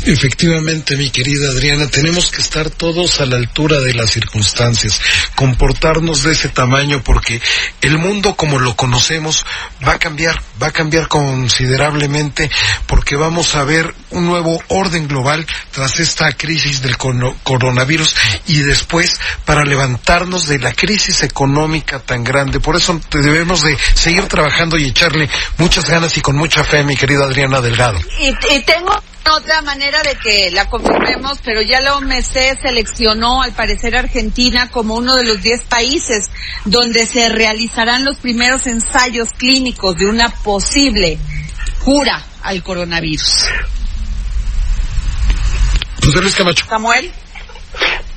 Efectivamente, 0.07 0.97
mi 0.97 1.11
querida 1.11 1.51
Adriana, 1.51 1.89
tenemos 1.89 2.31
que 2.31 2.41
estar 2.41 2.71
todos 2.71 3.21
a 3.21 3.27
la 3.27 3.37
altura 3.37 3.81
de 3.81 3.95
las 3.95 4.11
circunstancias, 4.11 5.01
comportarnos 5.35 6.23
de 6.23 6.33
ese 6.33 6.49
tamaño 6.49 7.03
porque 7.03 7.41
el 7.81 7.99
mundo 7.99 8.35
como 8.37 8.59
lo 8.59 8.77
conocemos 8.77 9.45
va 9.87 9.93
a 9.93 9.99
cambiar, 9.99 10.41
va 10.63 10.69
a 10.69 10.73
cambiar 10.73 11.09
considerablemente 11.09 12.51
porque 12.87 13.17
vamos 13.17 13.55
a 13.55 13.65
ver 13.65 13.95
un 14.11 14.27
nuevo 14.27 14.63
orden 14.69 15.09
global 15.09 15.47
tras 15.73 15.99
esta 16.01 16.33
crisis 16.33 16.83
del 16.83 16.97
coronavirus 16.97 18.15
y 18.47 18.59
después 18.59 19.19
para 19.45 19.65
levantarnos 19.65 20.47
de 20.47 20.59
la 20.59 20.73
crisis 20.73 21.23
económica 21.23 21.99
tan 22.01 22.23
grande. 22.23 22.61
Por 22.61 22.77
eso 22.77 23.01
debemos 23.11 23.63
de 23.63 23.77
seguir 23.95 24.25
trabajando 24.25 24.77
y 24.79 24.87
echarle 24.87 25.29
muchas 25.59 25.89
ganas 25.89 26.17
y 26.17 26.21
con 26.21 26.37
mucha 26.37 26.65
fe, 26.65 26.85
mi 26.85 26.97
querida 26.97 27.25
Adriana 27.25 27.61
Delgado. 27.61 27.99
y 28.19 28.61
tengo 28.63 29.03
otra 29.33 29.63
manera 29.63 30.03
de 30.03 30.17
que 30.17 30.51
la 30.51 30.69
confirmemos, 30.69 31.39
pero 31.45 31.63
ya 31.63 31.81
la 31.81 31.97
OMC 31.97 32.61
seleccionó 32.61 33.43
al 33.43 33.53
parecer 33.53 33.97
Argentina 33.97 34.71
como 34.71 34.95
uno 34.95 35.17
de 35.17 35.25
los 35.25 35.43
10 35.43 35.63
países 35.63 36.27
donde 36.65 37.07
se 37.07 37.29
realizarán 37.29 38.05
los 38.05 38.19
primeros 38.19 38.67
ensayos 38.67 39.31
clínicos 39.37 39.97
de 39.97 40.07
una 40.07 40.29
posible 40.29 41.19
cura 41.85 42.23
al 42.43 42.63
coronavirus. 42.63 43.47
José 46.05 46.21
Luis 46.21 46.35
Camacho. 46.35 46.67
Samuel. 46.67 47.13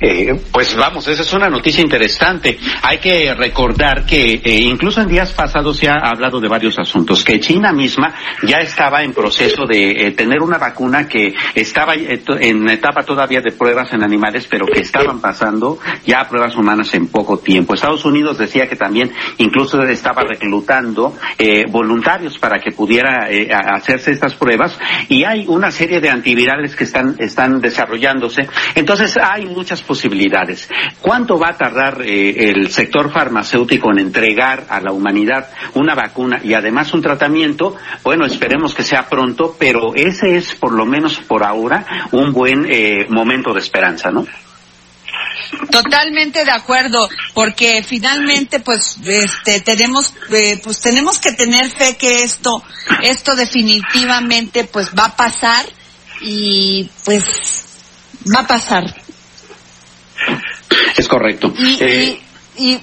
Eh, 0.00 0.40
pues 0.52 0.76
vamos, 0.76 1.08
esa 1.08 1.22
es 1.22 1.32
una 1.32 1.48
noticia 1.48 1.82
interesante. 1.82 2.58
Hay 2.82 2.98
que 2.98 3.34
recordar 3.34 4.06
que 4.06 4.40
eh, 4.44 4.60
incluso 4.62 5.00
en 5.00 5.08
días 5.08 5.32
pasados 5.32 5.76
se 5.76 5.88
ha 5.88 5.96
hablado 5.96 6.40
de 6.40 6.48
varios 6.48 6.78
asuntos, 6.78 7.24
que 7.24 7.40
China 7.40 7.72
misma 7.72 8.14
ya 8.42 8.58
estaba 8.58 9.02
en 9.02 9.12
proceso 9.12 9.66
de 9.66 10.06
eh, 10.06 10.10
tener 10.12 10.40
una 10.40 10.58
vacuna 10.58 11.08
que 11.08 11.34
estaba 11.54 11.94
en 11.94 12.68
etapa 12.68 13.02
todavía 13.02 13.40
de 13.40 13.50
pruebas 13.50 13.92
en 13.92 14.04
animales, 14.04 14.46
pero 14.48 14.66
que 14.66 14.80
estaban 14.80 15.20
pasando 15.20 15.78
ya 16.06 16.20
a 16.20 16.28
pruebas 16.28 16.54
humanas 16.56 16.94
en 16.94 17.08
poco 17.08 17.38
tiempo. 17.38 17.74
Estados 17.74 18.04
Unidos 18.04 18.38
decía 18.38 18.68
que 18.68 18.76
también 18.76 19.12
incluso 19.38 19.82
estaba 19.82 20.22
reclutando 20.22 21.16
voluntarios 21.70 22.38
para 22.38 22.60
que 22.60 22.72
pudiera 22.72 23.28
hacerse 23.74 24.12
estas 24.12 24.34
pruebas 24.34 24.78
y 25.08 25.24
hay 25.24 25.44
una 25.48 25.70
serie 25.70 26.00
de 26.00 26.10
antivirales 26.10 26.76
que 26.76 26.84
están, 26.84 27.16
están 27.18 27.60
desarrollándose. 27.60 28.48
Entonces 28.74 29.16
hay 29.20 29.46
muchas 29.46 29.82
posibilidades. 29.88 30.68
¿Cuánto 31.00 31.38
va 31.38 31.48
a 31.48 31.56
tardar 31.56 32.02
eh, 32.02 32.50
el 32.50 32.70
sector 32.70 33.10
farmacéutico 33.10 33.90
en 33.90 33.98
entregar 33.98 34.66
a 34.68 34.80
la 34.80 34.92
humanidad 34.92 35.48
una 35.74 35.94
vacuna 35.94 36.40
y 36.44 36.52
además 36.52 36.92
un 36.92 37.00
tratamiento? 37.02 37.74
Bueno, 38.04 38.26
esperemos 38.26 38.74
que 38.74 38.84
sea 38.84 39.08
pronto, 39.08 39.56
pero 39.58 39.94
ese 39.94 40.36
es 40.36 40.54
por 40.54 40.72
lo 40.72 40.84
menos 40.84 41.18
por 41.18 41.42
ahora 41.42 42.08
un 42.12 42.32
buen 42.32 42.66
eh, 42.68 43.06
momento 43.08 43.54
de 43.54 43.60
esperanza, 43.60 44.10
¿no? 44.10 44.26
Totalmente 45.70 46.44
de 46.44 46.50
acuerdo, 46.50 47.08
porque 47.32 47.82
finalmente, 47.82 48.60
pues, 48.60 48.98
este, 49.04 49.60
tenemos, 49.60 50.12
eh, 50.30 50.60
pues, 50.62 50.80
tenemos 50.80 51.18
que 51.18 51.32
tener 51.32 51.70
fe 51.70 51.96
que 51.96 52.22
esto, 52.22 52.62
esto 53.02 53.34
definitivamente, 53.34 54.64
pues, 54.64 54.90
va 54.98 55.06
a 55.06 55.16
pasar 55.16 55.64
y, 56.20 56.90
pues, 57.04 57.24
va 58.34 58.40
a 58.40 58.46
pasar. 58.46 58.84
Es 60.96 61.08
correcto. 61.08 61.52
Y, 61.56 62.20
eh, 62.58 62.80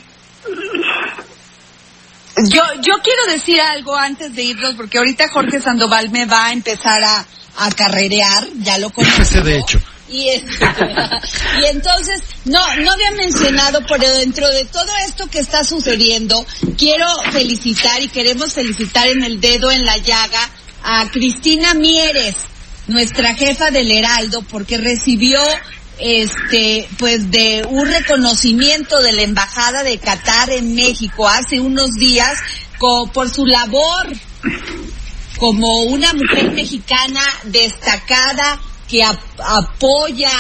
yo, 2.50 2.62
yo 2.82 2.94
quiero 3.04 3.26
decir 3.32 3.60
algo 3.62 3.96
antes 3.96 4.36
de 4.36 4.44
irnos, 4.44 4.76
porque 4.76 4.98
ahorita 4.98 5.30
Jorge 5.30 5.62
Sandoval 5.62 6.10
me 6.10 6.26
va 6.26 6.48
a 6.48 6.54
empezar 6.54 7.02
a, 7.04 7.26
a 7.58 7.72
carrerear, 7.72 8.48
ya 8.58 8.78
lo 8.78 8.90
conozco. 8.92 9.42
de 9.42 9.58
hecho. 9.58 9.80
Y, 10.08 10.28
y 10.30 11.66
entonces, 11.72 12.22
no, 12.46 12.60
no 12.78 12.92
había 12.92 13.12
mencionado, 13.12 13.84
pero 13.88 14.10
dentro 14.18 14.48
de 14.50 14.66
todo 14.66 14.92
esto 15.08 15.28
que 15.28 15.40
está 15.40 15.64
sucediendo, 15.64 16.46
quiero 16.78 17.08
felicitar 17.32 18.02
y 18.02 18.10
queremos 18.10 18.54
felicitar 18.54 19.08
en 19.08 19.24
el 19.24 19.42
dedo 19.42 19.72
en 19.72 19.86
la 19.86 19.98
llaga 19.98 20.50
a 20.84 21.10
Cristina 21.10 21.74
Mieres, 21.74 22.36
nuestra 22.88 23.34
jefa 23.34 23.72
del 23.72 23.90
Heraldo, 23.92 24.44
porque 24.44 24.78
recibió 24.78 25.42
este, 26.00 26.88
pues 26.98 27.32
de 27.32 27.66
un 27.70 27.88
reconocimiento 27.88 29.02
de 29.02 29.14
la 29.14 29.22
Embajada 29.24 29.84
de 29.84 29.98
Qatar 29.98 30.50
en 30.50 30.76
México 30.76 31.28
hace 31.28 31.60
unos 31.60 31.92
días 31.92 32.38
por 33.14 33.30
su 33.30 33.46
labor 33.46 34.08
como 35.38 35.84
una 35.84 36.14
mujer 36.14 36.52
mexicana 36.52 37.22
destacada 37.44 38.60
que 38.88 39.04
apoya 39.04 40.32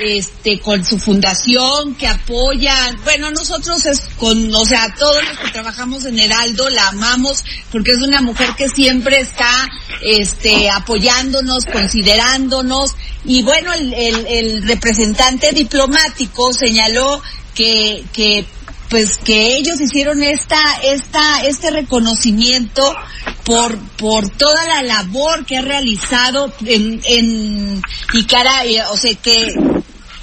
este 0.00 0.60
con 0.60 0.84
su 0.84 0.98
fundación 0.98 1.94
que 1.94 2.06
apoya 2.06 2.74
bueno 3.04 3.30
nosotros 3.30 3.84
es 3.86 4.00
con 4.18 4.54
o 4.54 4.64
sea 4.64 4.94
todos 4.98 5.22
los 5.24 5.38
que 5.38 5.50
trabajamos 5.50 6.04
en 6.04 6.18
Heraldo 6.18 6.68
la 6.70 6.88
amamos 6.88 7.44
porque 7.70 7.92
es 7.92 7.98
una 7.98 8.20
mujer 8.20 8.50
que 8.56 8.68
siempre 8.68 9.20
está 9.20 9.68
este 10.02 10.70
apoyándonos 10.70 11.64
considerándonos. 11.66 12.92
Y 13.24 13.42
bueno 13.42 13.72
el, 13.72 13.92
el, 13.92 14.26
el 14.26 14.68
representante 14.68 15.52
diplomático 15.52 16.52
señaló 16.52 17.22
que 17.54 18.04
que 18.12 18.46
pues 18.88 19.18
que 19.18 19.56
ellos 19.56 19.80
hicieron 19.80 20.22
esta 20.22 20.60
esta 20.84 21.40
este 21.44 21.70
reconocimiento 21.70 22.94
por 23.44 23.76
por 23.96 24.28
toda 24.28 24.64
la 24.66 24.82
labor 24.82 25.44
que 25.44 25.56
ha 25.56 25.62
realizado 25.62 26.52
en 26.64 27.00
en 27.04 27.82
cara 28.28 28.62
o 28.90 28.96
sea 28.96 29.14
que 29.14 29.54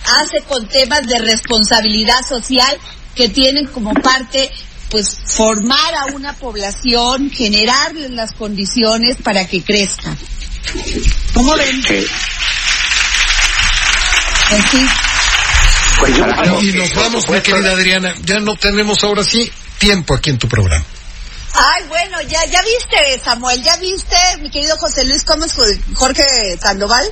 hace 0.05 0.41
con 0.47 0.67
temas 0.67 1.05
de 1.07 1.17
responsabilidad 1.19 2.19
social 2.27 2.77
que 3.15 3.29
tienen 3.29 3.67
como 3.67 3.93
parte 3.93 4.51
pues 4.89 5.17
formar 5.25 5.95
a 5.95 6.05
una 6.13 6.33
población, 6.33 7.31
generarles 7.31 8.11
las 8.11 8.33
condiciones 8.33 9.17
para 9.23 9.47
que 9.47 9.63
crezca. 9.63 10.15
¿Cómo 11.33 11.55
ven? 11.55 11.83
Sí. 11.83 12.05
Pues. 15.99 16.11
Y 16.61 16.73
nos 16.73 16.93
vamos, 16.93 17.27
mi 17.27 17.41
querida 17.41 17.71
Adriana. 17.71 18.15
Ya 18.23 18.39
no 18.39 18.55
tenemos 18.55 19.03
ahora 19.03 19.23
sí 19.23 19.51
tiempo 19.79 20.13
aquí 20.13 20.29
en 20.29 20.37
tu 20.37 20.47
programa. 20.47 20.85
Ay, 21.55 21.83
bueno, 21.87 22.21
ya, 22.21 22.45
ya 22.45 22.61
viste, 22.61 23.21
Samuel, 23.23 23.61
ya 23.61 23.77
viste, 23.77 24.17
mi 24.41 24.49
querido 24.49 24.75
José 24.77 25.05
Luis, 25.05 25.23
cómo 25.23 25.45
es 25.45 25.53
Jorge 25.93 26.23
Sandoval. 26.59 27.11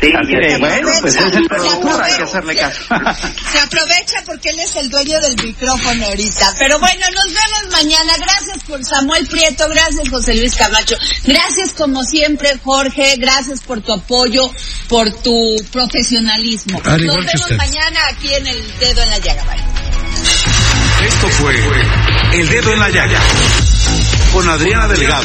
Sí, 0.00 0.08
eh, 0.08 0.56
bueno, 0.58 0.90
pues 1.00 1.14
es 1.14 1.22
el 1.22 1.32
se 1.32 1.48
productor, 1.48 2.04
hay 2.04 2.12
que 2.16 2.22
aprovecha, 2.22 2.24
hacerle 2.24 2.56
caso. 2.56 2.82
Se 3.52 3.58
aprovecha 3.58 4.22
porque 4.26 4.50
él 4.50 4.60
es 4.60 4.76
el 4.76 4.90
dueño 4.90 5.20
del 5.20 5.36
micrófono 5.42 6.06
ahorita. 6.06 6.54
Pero 6.58 6.78
bueno, 6.78 7.06
nos 7.14 7.24
vemos 7.24 7.72
mañana. 7.72 8.12
Gracias 8.18 8.62
por 8.64 8.84
Samuel 8.84 9.26
Prieto, 9.26 9.66
gracias 9.70 10.08
José 10.10 10.34
Luis 10.34 10.54
Camacho. 10.54 10.96
Gracias 11.24 11.72
como 11.72 12.02
siempre, 12.02 12.58
Jorge. 12.62 13.16
Gracias 13.16 13.62
por 13.62 13.80
tu 13.80 13.94
apoyo, 13.94 14.50
por 14.88 15.10
tu 15.22 15.56
profesionalismo. 15.72 16.78
Nos 16.84 16.98
vemos 16.98 17.34
usted. 17.34 17.56
mañana 17.56 18.00
aquí 18.10 18.34
en 18.34 18.46
el 18.46 18.78
Dedo 18.78 19.02
en 19.02 19.10
la 19.10 19.18
Llaga. 19.18 19.44
Bye. 19.44 21.06
Esto 21.06 21.28
fue 21.28 21.54
El 22.32 22.48
Dedo 22.48 22.72
en 22.72 22.80
la 22.80 22.90
Llaga 22.90 23.20
con 24.32 24.48
Adriana 24.48 24.88
Delgado. 24.88 25.24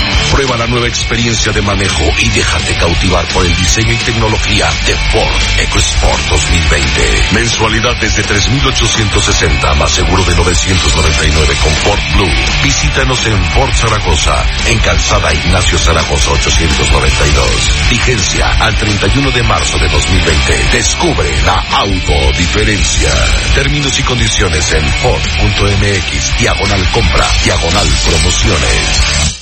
Prueba 0.31 0.55
la 0.55 0.67
nueva 0.67 0.87
experiencia 0.87 1.51
de 1.51 1.61
manejo 1.61 2.03
y 2.19 2.29
déjate 2.29 2.73
cautivar 2.75 3.25
por 3.33 3.45
el 3.45 3.53
diseño 3.57 3.91
y 3.91 3.97
tecnología 3.97 4.69
de 4.85 4.95
Ford 5.11 5.41
EcoSport 5.59 6.29
2020. 6.29 7.33
Mensualidad 7.33 7.95
desde 7.99 8.23
3.860 8.23 9.75
más 9.75 9.91
seguro 9.91 10.23
de 10.23 10.35
999 10.35 11.55
con 11.61 11.73
Ford 11.75 11.99
Blue. 12.15 12.31
Visítanos 12.63 13.25
en 13.25 13.45
Ford 13.51 13.73
Zaragoza, 13.73 14.45
en 14.67 14.79
Calzada 14.79 15.33
Ignacio 15.33 15.77
Zaragoza 15.77 16.31
892. 16.31 17.45
Vigencia 17.89 18.47
al 18.61 18.75
31 18.77 19.31
de 19.31 19.43
marzo 19.43 19.77
de 19.79 19.89
2020. 19.89 20.63
Descubre 20.71 21.29
la 21.45 21.59
autodiferencia. 21.71 23.11
Términos 23.53 23.99
y 23.99 24.03
condiciones 24.03 24.71
en 24.71 24.87
Ford.mx, 24.93 26.37
diagonal 26.39 26.91
compra, 26.91 27.27
diagonal 27.43 27.87
promociones. 28.05 29.40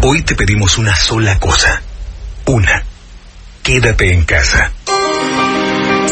Hoy 0.00 0.22
te 0.22 0.36
pedimos 0.36 0.78
una 0.78 0.94
sola 0.94 1.40
cosa. 1.40 1.82
Una. 2.46 2.84
Quédate 3.64 4.12
en 4.12 4.24
casa. 4.24 4.70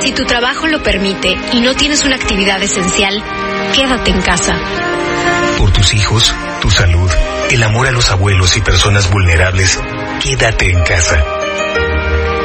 Si 0.03 0.11
tu 0.11 0.25
trabajo 0.25 0.67
lo 0.67 0.83
permite 0.83 1.37
y 1.53 1.61
no 1.61 1.75
tienes 1.75 2.05
una 2.05 2.17
actividad 2.17 2.61
esencial, 2.61 3.23
quédate 3.75 4.11
en 4.11 4.21
casa. 4.23 4.55
Por 5.59 5.71
tus 5.71 5.95
hijos, 5.95 6.35
tu 6.61 6.69
salud, 6.69 7.09
el 7.51 7.63
amor 7.63 7.87
a 7.87 7.93
los 7.93 8.11
abuelos 8.11 8.57
y 8.57 8.61
personas 8.61 9.09
vulnerables, 9.09 9.79
quédate 10.21 10.71
en 10.73 10.83
casa. 10.83 11.25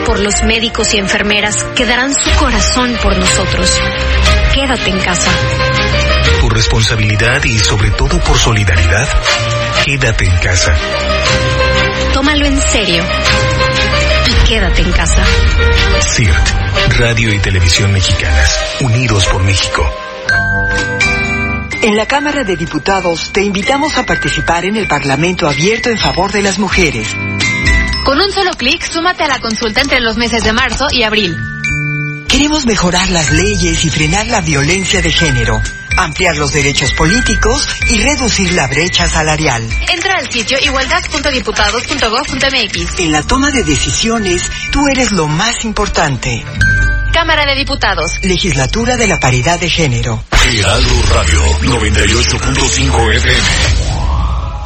Por 0.05 0.19
los 0.19 0.43
médicos 0.43 0.93
y 0.93 0.97
enfermeras 0.97 1.63
que 1.75 1.85
darán 1.85 2.13
su 2.13 2.29
corazón 2.37 2.95
por 3.01 3.17
nosotros, 3.17 3.79
quédate 4.53 4.91
en 4.91 4.99
casa. 4.99 5.31
Por 6.39 6.53
responsabilidad 6.53 7.43
y 7.43 7.57
sobre 7.57 7.89
todo 7.91 8.19
por 8.19 8.37
solidaridad, 8.37 9.07
quédate 9.85 10.25
en 10.25 10.37
casa. 10.37 10.75
Tómalo 12.13 12.45
en 12.45 12.61
serio 12.61 13.03
y 14.27 14.47
quédate 14.47 14.81
en 14.81 14.91
casa. 14.91 15.23
CIRT, 16.15 16.97
Radio 16.99 17.33
y 17.33 17.39
Televisión 17.39 17.91
Mexicanas, 17.91 18.59
unidos 18.81 19.25
por 19.27 19.43
México. 19.43 19.83
En 21.83 21.95
la 21.95 22.05
Cámara 22.05 22.43
de 22.43 22.55
Diputados 22.55 23.31
te 23.33 23.41
invitamos 23.43 23.97
a 23.97 24.05
participar 24.05 24.65
en 24.65 24.75
el 24.75 24.87
Parlamento 24.87 25.47
abierto 25.47 25.89
en 25.89 25.97
favor 25.97 26.31
de 26.31 26.43
las 26.43 26.59
mujeres. 26.59 27.07
Con 28.05 28.19
un 28.19 28.31
solo 28.31 28.51
clic, 28.51 28.83
súmate 28.83 29.23
a 29.23 29.27
la 29.27 29.39
consulta 29.39 29.81
entre 29.81 29.99
los 29.99 30.17
meses 30.17 30.43
de 30.43 30.53
marzo 30.53 30.87
y 30.91 31.03
abril. 31.03 31.35
Queremos 32.27 32.65
mejorar 32.65 33.09
las 33.09 33.31
leyes 33.31 33.83
y 33.83 33.89
frenar 33.89 34.27
la 34.27 34.41
violencia 34.41 35.01
de 35.01 35.11
género, 35.11 35.61
ampliar 36.03 36.37
los 36.37 36.53
derechos 36.53 36.93
políticos 36.93 37.67
y 37.89 38.01
reducir 38.01 38.53
la 38.53 38.67
brecha 38.67 39.07
salarial. 39.07 39.67
Entra 39.93 40.15
al 40.17 40.31
sitio 40.31 40.57
igualdad.diputados.gov.mx. 40.59 42.99
En 42.99 43.11
la 43.11 43.21
toma 43.23 43.51
de 43.51 43.63
decisiones, 43.63 44.49
tú 44.71 44.87
eres 44.87 45.11
lo 45.11 45.27
más 45.27 45.65
importante. 45.65 46.45
Cámara 47.13 47.45
de 47.45 47.55
Diputados. 47.55 48.19
Legislatura 48.23 48.97
de 48.97 49.07
la 49.07 49.19
Paridad 49.19 49.59
de 49.59 49.69
Género. 49.69 50.23
Heraldo 50.31 51.03
Radio 51.13 51.41
98.5 51.61 53.15
FM. 53.15 53.90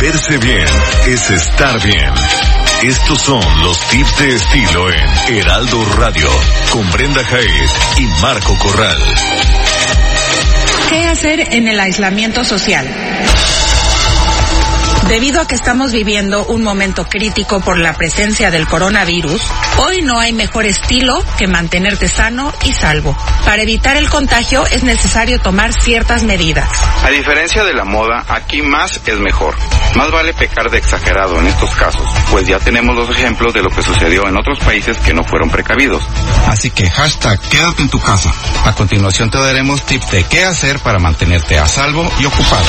Verse 0.00 0.38
bien 0.38 0.66
es 1.06 1.30
estar 1.30 1.82
bien. 1.82 2.12
Estos 2.82 3.20
son 3.20 3.62
los 3.62 3.78
tips 3.88 4.18
de 4.18 4.34
estilo 4.34 4.90
en 4.90 5.36
Heraldo 5.36 5.84
Radio 5.96 6.28
con 6.70 6.90
Brenda 6.90 7.24
Jaez 7.24 7.70
y 7.98 8.06
Marco 8.20 8.58
Corral. 8.58 8.98
¿Qué 10.90 11.04
hacer 11.06 11.54
en 11.54 11.68
el 11.68 11.78
aislamiento 11.78 12.44
social? 12.44 12.88
Debido 15.08 15.40
a 15.40 15.46
que 15.46 15.54
estamos 15.54 15.92
viviendo 15.92 16.44
un 16.46 16.62
momento 16.62 17.04
crítico 17.04 17.60
por 17.60 17.78
la 17.78 17.92
presencia 17.92 18.50
del 18.50 18.66
coronavirus, 18.66 19.42
hoy 19.78 20.00
no 20.02 20.18
hay 20.18 20.32
mejor 20.32 20.64
estilo 20.64 21.22
que 21.36 21.46
mantenerte 21.46 22.08
sano 22.08 22.52
y 22.64 22.72
salvo. 22.72 23.16
Para 23.44 23.62
evitar 23.62 23.96
el 23.96 24.08
contagio 24.08 24.64
es 24.66 24.84
necesario 24.84 25.40
tomar 25.40 25.72
ciertas 25.72 26.22
medidas. 26.22 26.68
A 27.04 27.10
diferencia 27.10 27.64
de 27.64 27.74
la 27.74 27.84
moda, 27.84 28.24
aquí 28.28 28.62
más 28.62 29.00
es 29.04 29.18
mejor. 29.18 29.54
Más 29.96 30.10
vale 30.10 30.32
pecar 30.32 30.70
de 30.70 30.78
exagerado 30.78 31.38
en 31.40 31.48
estos 31.48 31.70
casos, 31.74 32.08
pues 32.30 32.46
ya 32.46 32.58
tenemos 32.58 32.96
los 32.96 33.10
ejemplos 33.10 33.52
de 33.52 33.62
lo 33.62 33.68
que 33.68 33.82
sucedió 33.82 34.26
en 34.26 34.38
otros 34.38 34.58
países 34.60 34.96
que 34.98 35.12
no 35.12 35.24
fueron 35.24 35.50
precavidos. 35.50 36.02
Así 36.46 36.70
que 36.70 36.88
hashtag 36.88 37.38
quédate 37.40 37.82
en 37.82 37.90
tu 37.90 38.00
casa. 38.00 38.32
A 38.64 38.72
continuación 38.74 39.30
te 39.30 39.38
daremos 39.38 39.84
tips 39.84 40.10
de 40.10 40.24
qué 40.24 40.44
hacer 40.44 40.78
para 40.78 40.98
mantenerte 40.98 41.58
a 41.58 41.66
salvo 41.66 42.10
y 42.20 42.24
ocupado. 42.24 42.64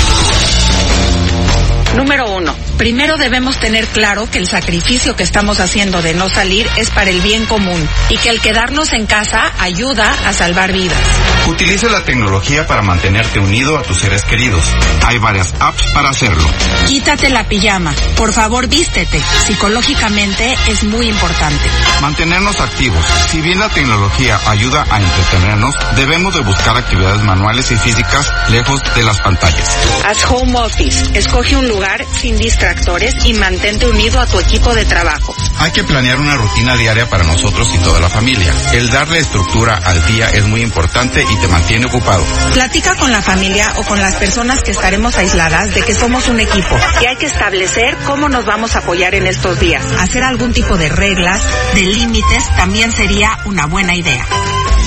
Número 1.95 2.31
uno. 2.31 2.55
Primero 2.77 3.17
debemos 3.17 3.59
tener 3.59 3.85
claro 3.87 4.29
que 4.29 4.39
el 4.39 4.47
sacrificio 4.47 5.15
que 5.15 5.21
estamos 5.21 5.59
haciendo 5.59 6.01
de 6.01 6.15
no 6.15 6.27
salir 6.27 6.67
es 6.75 6.89
para 6.89 7.11
el 7.11 7.21
bien 7.21 7.45
común 7.45 7.87
y 8.09 8.17
que 8.17 8.29
el 8.29 8.41
quedarnos 8.41 8.93
en 8.93 9.05
casa 9.05 9.53
ayuda 9.59 10.11
a 10.25 10.33
salvar 10.33 10.73
vidas. 10.73 10.99
Utiliza 11.47 11.87
la 11.89 12.03
tecnología 12.03 12.65
para 12.65 12.81
mantenerte 12.81 13.39
unido 13.39 13.77
a 13.77 13.83
tus 13.83 13.99
seres 13.99 14.23
queridos. 14.23 14.63
Hay 15.05 15.19
varias 15.19 15.53
apps 15.59 15.83
para 15.93 16.09
hacerlo. 16.09 16.49
Quítate 16.87 17.29
la 17.29 17.47
pijama. 17.47 17.93
Por 18.17 18.33
favor, 18.33 18.67
vístete. 18.67 19.21
Psicológicamente 19.45 20.55
es 20.67 20.83
muy 20.83 21.07
importante. 21.07 21.69
Mantenernos 22.01 22.59
activos. 22.59 23.05
Si 23.29 23.39
bien 23.41 23.59
la 23.59 23.69
tecnología 23.69 24.39
ayuda 24.47 24.85
a 24.89 24.99
entretenernos, 24.99 25.75
debemos 25.95 26.33
de 26.33 26.41
buscar 26.41 26.75
actividades 26.75 27.21
manuales 27.23 27.69
y 27.71 27.75
físicas 27.75 28.31
lejos 28.49 28.81
de 28.95 29.03
las 29.03 29.19
pantallas. 29.19 29.77
Haz 30.05 30.25
home 30.29 30.57
office. 30.57 31.03
Escoge 31.13 31.55
un 31.55 31.67
lugar 31.67 31.82
sin 32.21 32.37
distractores 32.37 33.13
y 33.25 33.33
mantente 33.33 33.85
unido 33.87 34.19
a 34.19 34.25
tu 34.25 34.39
equipo 34.39 34.73
de 34.73 34.85
trabajo. 34.85 35.35
Hay 35.59 35.71
que 35.71 35.83
planear 35.83 36.19
una 36.19 36.35
rutina 36.35 36.75
diaria 36.75 37.09
para 37.09 37.23
nosotros 37.23 37.69
y 37.73 37.77
toda 37.79 37.99
la 37.99 38.09
familia. 38.09 38.53
El 38.73 38.89
darle 38.89 39.19
estructura 39.19 39.79
al 39.83 40.05
día 40.05 40.29
es 40.29 40.45
muy 40.45 40.61
importante 40.61 41.23
y 41.23 41.35
te 41.37 41.47
mantiene 41.47 41.85
ocupado. 41.85 42.23
Platica 42.53 42.95
con 42.95 43.11
la 43.11 43.21
familia 43.21 43.73
o 43.77 43.83
con 43.83 43.99
las 43.99 44.15
personas 44.15 44.63
que 44.63 44.71
estaremos 44.71 45.17
aisladas 45.17 45.73
de 45.73 45.81
que 45.81 45.93
somos 45.93 46.27
un 46.27 46.39
equipo 46.39 46.77
y 47.01 47.05
hay 47.05 47.17
que 47.17 47.25
establecer 47.25 47.97
cómo 48.05 48.29
nos 48.29 48.45
vamos 48.45 48.75
a 48.75 48.79
apoyar 48.79 49.15
en 49.15 49.27
estos 49.27 49.59
días. 49.59 49.83
Hacer 49.99 50.23
algún 50.23 50.53
tipo 50.53 50.77
de 50.77 50.89
reglas, 50.89 51.41
de 51.75 51.81
límites, 51.81 52.55
también 52.55 52.91
sería 52.91 53.37
una 53.45 53.65
buena 53.65 53.95
idea. 53.95 54.25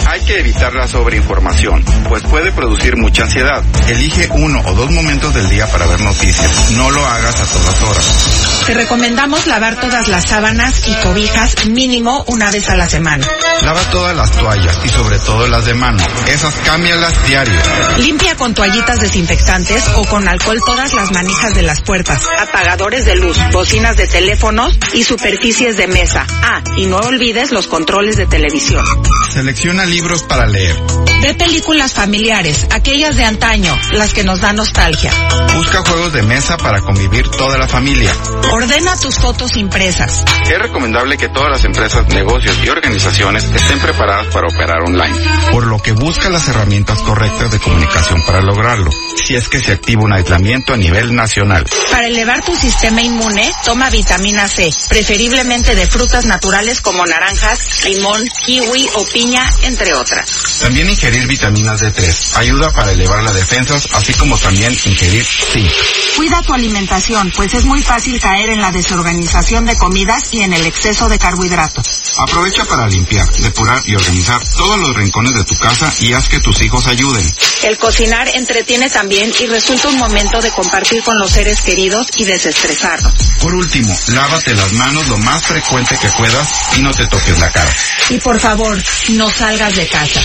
Hay 0.08 0.20
que 0.24 0.38
evitar 0.38 0.74
la 0.74 0.86
sobreinformación, 0.86 1.84
pues 2.08 2.22
puede 2.24 2.52
producir 2.52 2.96
mucha 2.96 3.24
ansiedad. 3.24 3.62
Elige 3.88 4.28
uno 4.32 4.62
o 4.64 4.74
dos 4.74 4.90
momentos 4.90 5.34
del 5.34 5.48
día 5.48 5.66
para 5.66 5.86
ver 5.86 6.00
noticias. 6.00 6.70
No 6.72 6.90
lo 6.90 7.04
hagas 7.04 7.40
a 7.40 7.44
todas 7.44 7.82
horas. 7.82 8.46
Te 8.66 8.74
recomendamos 8.74 9.46
lavar 9.46 9.80
todas 9.80 10.08
las 10.08 10.24
sábanas 10.24 10.88
y 10.88 10.94
cobijas 10.96 11.66
mínimo 11.66 12.24
una 12.26 12.50
vez 12.50 12.68
a 12.68 12.76
la 12.76 12.88
semana. 12.88 13.26
Lava 13.62 13.80
todas 13.90 14.16
las 14.16 14.30
toallas 14.32 14.76
y 14.84 14.88
sobre 14.88 15.18
todo 15.20 15.46
las 15.46 15.64
de 15.64 15.74
mano. 15.74 16.02
Esas 16.28 16.54
cámbialas 16.64 17.26
diario. 17.26 17.54
Limpia 17.98 18.36
con 18.36 18.54
toallitas 18.54 19.00
desinfectantes 19.00 19.84
o 19.96 20.04
con 20.04 20.26
alcohol 20.26 20.60
todas 20.64 20.94
las 20.94 21.12
manijas 21.12 21.54
de 21.54 21.62
las 21.62 21.80
puertas, 21.80 22.22
apagadores 22.40 23.04
de 23.04 23.16
luz, 23.16 23.38
bocinas 23.52 23.96
de 23.96 24.06
teléfonos 24.06 24.78
y 24.94 25.04
superficies 25.04 25.76
de 25.76 25.86
mesa. 25.86 26.26
Ah, 26.42 26.62
y 26.76 26.86
no 26.86 26.98
olvides 26.98 27.52
los 27.52 27.68
controles 27.68 28.16
de 28.16 28.26
televisión. 28.26 28.84
Selecciona 29.32 29.84
libros 29.96 30.24
para 30.24 30.46
leer. 30.46 30.76
Ve 31.22 31.32
películas 31.32 31.94
familiares, 31.94 32.66
aquellas 32.70 33.16
de 33.16 33.24
antaño, 33.24 33.74
las 33.92 34.12
que 34.12 34.24
nos 34.24 34.42
dan 34.42 34.56
nostalgia. 34.56 35.10
Busca 35.54 35.78
juegos 35.78 36.12
de 36.12 36.22
mesa 36.22 36.58
para 36.58 36.82
convivir 36.82 37.26
toda 37.30 37.56
la 37.56 37.66
familia. 37.66 38.12
Ordena 38.52 38.94
tus 39.00 39.18
fotos 39.18 39.56
impresas. 39.56 40.22
Es 40.42 40.58
recomendable 40.58 41.16
que 41.16 41.30
todas 41.30 41.48
las 41.48 41.64
empresas, 41.64 42.06
negocios 42.08 42.58
y 42.62 42.68
organizaciones 42.68 43.44
estén 43.44 43.78
preparadas 43.80 44.26
para 44.26 44.46
operar 44.46 44.82
online. 44.86 45.16
Por 45.50 45.66
lo 45.66 45.78
que 45.78 45.92
busca 45.92 46.28
las 46.28 46.46
herramientas 46.48 47.00
correctas 47.00 47.50
de 47.50 47.58
comunicación 47.58 48.22
para 48.26 48.42
lograrlo, 48.42 48.90
si 49.24 49.34
es 49.34 49.48
que 49.48 49.60
se 49.60 49.72
activa 49.72 50.04
un 50.04 50.12
aislamiento 50.12 50.74
a 50.74 50.76
nivel 50.76 51.14
nacional. 51.14 51.64
Para 51.90 52.06
elevar 52.06 52.44
tu 52.44 52.54
sistema 52.54 53.00
inmune, 53.00 53.50
toma 53.64 53.88
vitamina 53.88 54.46
C, 54.46 54.70
preferiblemente 54.90 55.74
de 55.74 55.86
frutas 55.86 56.26
naturales 56.26 56.82
como 56.82 57.06
naranjas, 57.06 57.84
limón, 57.84 58.22
kiwi 58.44 58.90
o 58.94 59.04
piña, 59.06 59.48
entre 59.62 59.85
otras. 59.94 60.58
También 60.60 60.88
ingerir 60.88 61.26
vitaminas 61.26 61.80
D3 61.80 62.36
ayuda 62.36 62.72
para 62.72 62.92
elevar 62.92 63.22
las 63.22 63.34
defensas, 63.34 63.88
así 63.92 64.12
como 64.14 64.38
también 64.38 64.72
ingerir 64.72 65.24
zinc. 65.24 65.70
Cuida 66.16 66.42
tu 66.42 66.54
alimentación, 66.54 67.30
pues 67.34 67.54
es 67.54 67.64
muy 67.64 67.82
fácil 67.82 68.20
caer 68.20 68.50
en 68.50 68.60
la 68.60 68.72
desorganización 68.72 69.66
de 69.66 69.76
comidas 69.76 70.32
y 70.32 70.42
en 70.42 70.52
el 70.52 70.66
exceso 70.66 71.08
de 71.08 71.18
carbohidratos. 71.18 72.02
Aprovecha 72.16 72.64
para 72.64 72.88
limpiar, 72.88 73.30
depurar 73.36 73.82
y 73.84 73.94
organizar 73.94 74.42
todos 74.56 74.78
los 74.78 74.96
rincones 74.96 75.34
de 75.34 75.44
tu 75.44 75.54
casa 75.56 75.92
y 76.00 76.12
haz 76.12 76.28
que 76.28 76.40
tus 76.40 76.60
hijos 76.62 76.86
ayuden. 76.86 77.34
El 77.62 77.78
cocinar 77.78 78.28
entretiene 78.34 78.90
también 78.90 79.32
y 79.38 79.46
resulta 79.46 79.88
un 79.88 79.98
momento 79.98 80.40
de 80.40 80.50
compartir 80.50 81.02
con 81.02 81.18
los 81.18 81.30
seres 81.30 81.60
queridos 81.60 82.08
y 82.16 82.24
desestresarnos. 82.24 83.12
Por 83.40 83.54
último, 83.54 83.96
lávate 84.08 84.54
las 84.54 84.72
manos 84.72 85.08
lo 85.08 85.18
más 85.18 85.44
frecuente 85.44 85.96
que 86.00 86.08
puedas 86.10 86.48
y 86.76 86.82
no 86.82 86.92
te 86.94 87.06
toques 87.06 87.38
la 87.38 87.50
cara. 87.50 87.74
Y 88.10 88.18
por 88.18 88.40
favor, 88.40 88.82
no 89.10 89.30
salgas 89.30 89.75
de 89.76 89.86
casa. 89.86 90.22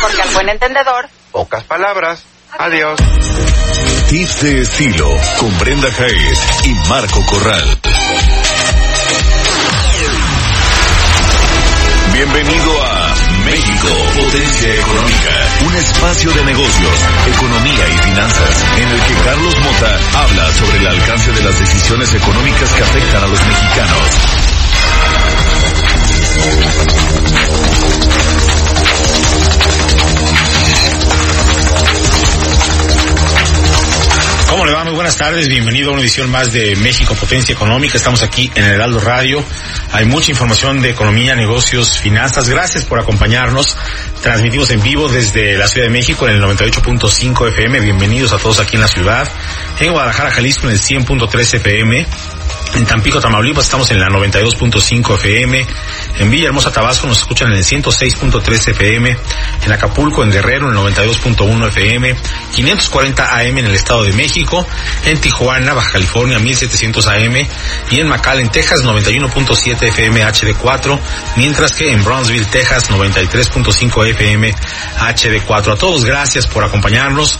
Porque 0.00 0.22
al 0.22 0.28
buen 0.30 0.48
entendedor, 0.48 1.08
Pocas 1.32 1.64
palabras. 1.64 2.22
Adiós. 2.56 3.00
Tips 4.08 4.42
de 4.42 4.60
estilo 4.60 5.08
con 5.40 5.58
Brenda 5.58 5.90
Jaez 5.90 6.38
y 6.62 6.88
Marco 6.88 7.26
Corral. 7.26 7.78
Bienvenido 12.12 12.84
a 12.84 13.14
México, 13.44 13.88
potencia 14.14 14.74
económica. 14.76 15.48
Un 15.66 15.74
espacio 15.74 16.30
de 16.30 16.44
negocios, 16.44 16.94
economía 17.34 17.88
y 17.88 17.98
finanzas 17.98 18.64
en 18.78 18.88
el 18.88 19.00
que 19.02 19.14
Carlos 19.24 19.58
Mota 19.58 19.98
habla 20.20 20.52
sobre 20.52 20.78
el 20.78 20.86
alcance 20.86 21.32
de 21.32 21.42
las 21.42 21.58
decisiones 21.58 22.14
económicas 22.14 22.72
que 22.72 22.82
afectan 22.84 23.24
a 23.24 23.26
los 23.26 23.44
mexicanos. 23.44 24.53
¿Cómo 34.48 34.66
le 34.66 34.72
va? 34.72 34.84
Muy 34.84 34.94
buenas 34.94 35.16
tardes. 35.16 35.48
Bienvenido 35.48 35.90
a 35.90 35.92
una 35.94 36.02
edición 36.02 36.30
más 36.30 36.52
de 36.52 36.76
México 36.76 37.14
Potencia 37.14 37.52
Económica. 37.52 37.96
Estamos 37.96 38.22
aquí 38.22 38.50
en 38.54 38.64
el 38.64 38.72
Heraldo 38.72 39.00
Radio. 39.00 39.44
Hay 39.92 40.06
mucha 40.06 40.30
información 40.30 40.80
de 40.80 40.90
economía, 40.90 41.34
negocios, 41.34 41.98
finanzas. 41.98 42.48
Gracias 42.48 42.84
por 42.84 43.00
acompañarnos. 43.00 43.76
Transmitimos 44.22 44.70
en 44.70 44.82
vivo 44.82 45.08
desde 45.08 45.56
la 45.56 45.68
Ciudad 45.68 45.86
de 45.88 45.92
México 45.92 46.28
en 46.28 46.36
el 46.36 46.42
98.5 46.42 47.48
FM. 47.48 47.80
Bienvenidos 47.80 48.32
a 48.32 48.38
todos 48.38 48.60
aquí 48.60 48.76
en 48.76 48.82
la 48.82 48.88
ciudad. 48.88 49.28
En 49.80 49.92
Guadalajara, 49.92 50.30
Jalisco 50.30 50.68
en 50.68 50.74
el 50.74 50.80
100.3 50.80 51.54
FM 51.54 52.06
En 52.74 52.84
Tampico, 52.86 53.20
Tamaulipas 53.20 53.64
estamos 53.66 53.88
en 53.92 54.00
la 54.00 54.08
92.5 54.08 55.14
FM. 55.14 55.66
En 56.18 56.30
Villahermosa, 56.30 56.72
Tabasco 56.72 57.06
nos 57.06 57.18
escuchan 57.18 57.52
en 57.52 57.58
el 57.58 57.64
106.3 57.64 58.68
FM. 58.70 59.16
En 59.64 59.72
Acapulco, 59.72 60.24
en 60.24 60.32
Guerrero, 60.32 60.68
en 60.68 60.76
el 60.76 60.94
92.1 60.94 61.68
FM. 61.68 62.16
540 62.52 63.38
AM 63.38 63.58
en 63.58 63.66
el 63.66 63.74
Estado 63.76 64.02
de 64.02 64.12
México. 64.12 64.66
En 65.04 65.20
Tijuana, 65.20 65.72
Baja 65.72 65.92
California, 65.92 66.40
1700 66.40 67.06
AM. 67.06 67.46
Y 67.92 68.00
en 68.00 68.08
McAllen, 68.08 68.50
Texas, 68.50 68.82
91.7 68.82 69.88
FM 69.88 70.24
HD4. 70.24 70.98
Mientras 71.36 71.72
que 71.74 71.92
en 71.92 72.02
Brownsville, 72.02 72.46
Texas, 72.46 72.90
93.5 72.90 74.08
FM 74.10 74.52
HD4. 74.98 75.72
A 75.72 75.76
todos, 75.76 76.04
gracias 76.04 76.48
por 76.48 76.64
acompañarnos. 76.64 77.38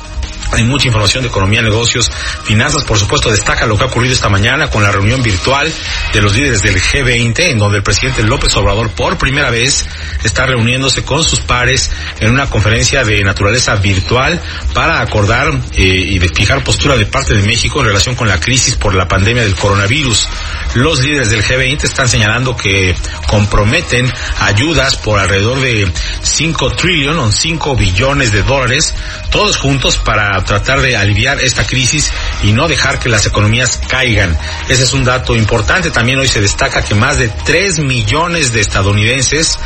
Hay 0.53 0.65
mucha 0.65 0.89
información 0.89 1.23
de 1.23 1.29
economía, 1.29 1.63
negocios, 1.63 2.11
finanzas. 2.45 2.85
Por 2.85 2.99
supuesto, 2.99 3.31
destaca 3.31 3.67
lo 3.67 3.77
que 3.77 3.85
ha 3.85 3.87
ocurrido 3.87 4.15
esta 4.15 4.29
mañana 4.29 4.71
con 4.71 4.83
la 4.83 4.93
reunión 4.93 5.23
virtual 5.23 5.73
de 6.13 6.23
los 6.23 6.35
líderes 6.35 6.63
del 6.63 6.81
G20, 6.81 7.51
en 7.51 7.59
donde 7.59 7.79
el 7.79 7.83
presidente 7.83 8.23
López 8.23 8.57
Obrador 8.57 8.91
por 8.91 9.19
primera 9.19 9.51
vez 9.51 9.87
está 10.23 10.47
reuniéndose 10.47 11.05
con 11.05 11.25
sus 11.25 11.41
pares 11.41 11.91
en 12.21 12.31
una 12.31 12.49
conferencia 12.49 13.05
de 13.05 13.23
naturaleza 13.23 13.77
virtual 13.77 14.41
para 14.73 15.01
acordar 15.01 15.53
eh, 15.73 15.83
y 15.83 16.19
de 16.19 16.29
postura 16.65 16.97
de 16.97 17.07
parte 17.07 17.35
de 17.35 17.43
México 17.43 17.81
en 17.81 17.87
relación 17.87 18.15
con 18.15 18.29
la 18.29 18.39
crisis 18.39 18.77
por 18.77 18.95
la 18.95 19.09
pandemia 19.09 19.43
del 19.43 19.55
coronavirus. 19.55 20.29
Los 20.75 21.03
líderes 21.03 21.31
del 21.31 21.43
G20 21.43 21.85
están 21.85 22.09
señalando 22.09 22.57
que 22.57 22.95
comprometen 23.27 24.13
ayudas 24.41 24.97
por 24.97 25.19
alrededor 25.19 25.61
de 25.61 25.91
5 26.23 26.73
trillion 26.73 27.19
o 27.19 27.33
5 27.33 27.77
billones 27.77 28.33
de 28.33 28.43
dólares, 28.43 28.95
todos 29.31 29.57
juntos 29.57 29.97
tratar 30.45 30.81
de 30.81 30.97
aliviar 30.97 31.41
esta 31.41 31.67
crisis 31.67 32.11
y 32.43 32.53
no 32.53 32.69
dejar 32.69 32.99
que 32.99 33.09
las 33.09 33.27
economías 33.27 33.81
caigan. 33.89 34.37
Ese 34.69 34.85
es 34.85 34.93
un 34.93 35.05
dato 35.05 35.35
importante. 35.37 35.91
También 35.91 36.19
hoy 36.19 36.29
se 36.29 36.41
destaca 36.41 36.83
que 36.83 36.95
más 36.95 37.19
de 37.19 37.29
3 37.29 37.81
millones 37.81 38.53
de 38.53 38.61
estadounidenses. 38.61 39.59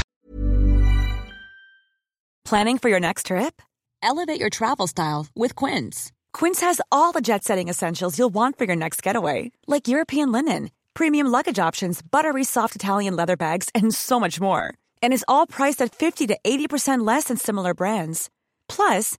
Planning 2.45 2.79
for 2.79 2.89
your 2.89 3.01
next 3.01 3.27
trip? 3.27 3.61
Elevate 4.03 4.41
your 4.41 4.49
travel 4.49 4.87
style 4.87 5.27
with 5.37 5.55
Quince. 5.55 6.13
Quince 6.33 6.61
has 6.61 6.81
all 6.91 7.13
the 7.13 7.21
jet 7.21 7.45
setting 7.45 7.69
essentials 7.69 8.19
you'll 8.19 8.33
want 8.33 8.57
for 8.57 8.65
your 8.65 8.77
next 8.77 9.03
getaway, 9.03 9.51
like 9.67 9.89
European 9.89 10.33
linen, 10.33 10.71
premium 10.95 11.27
luggage 11.27 11.59
options, 11.59 12.01
buttery 12.01 12.45
soft 12.45 12.75
Italian 12.75 13.17
leather 13.17 13.37
bags, 13.37 13.69
and 13.75 13.95
so 13.95 14.19
much 14.19 14.41
more. 14.41 14.73
And 15.03 15.13
is 15.13 15.25
all 15.29 15.47
priced 15.47 15.83
at 15.83 15.95
50 15.95 16.29
to 16.29 16.39
80% 16.43 17.07
less 17.07 17.25
than 17.25 17.37
similar 17.37 17.75
brands. 17.75 18.31
Plus, 18.69 19.19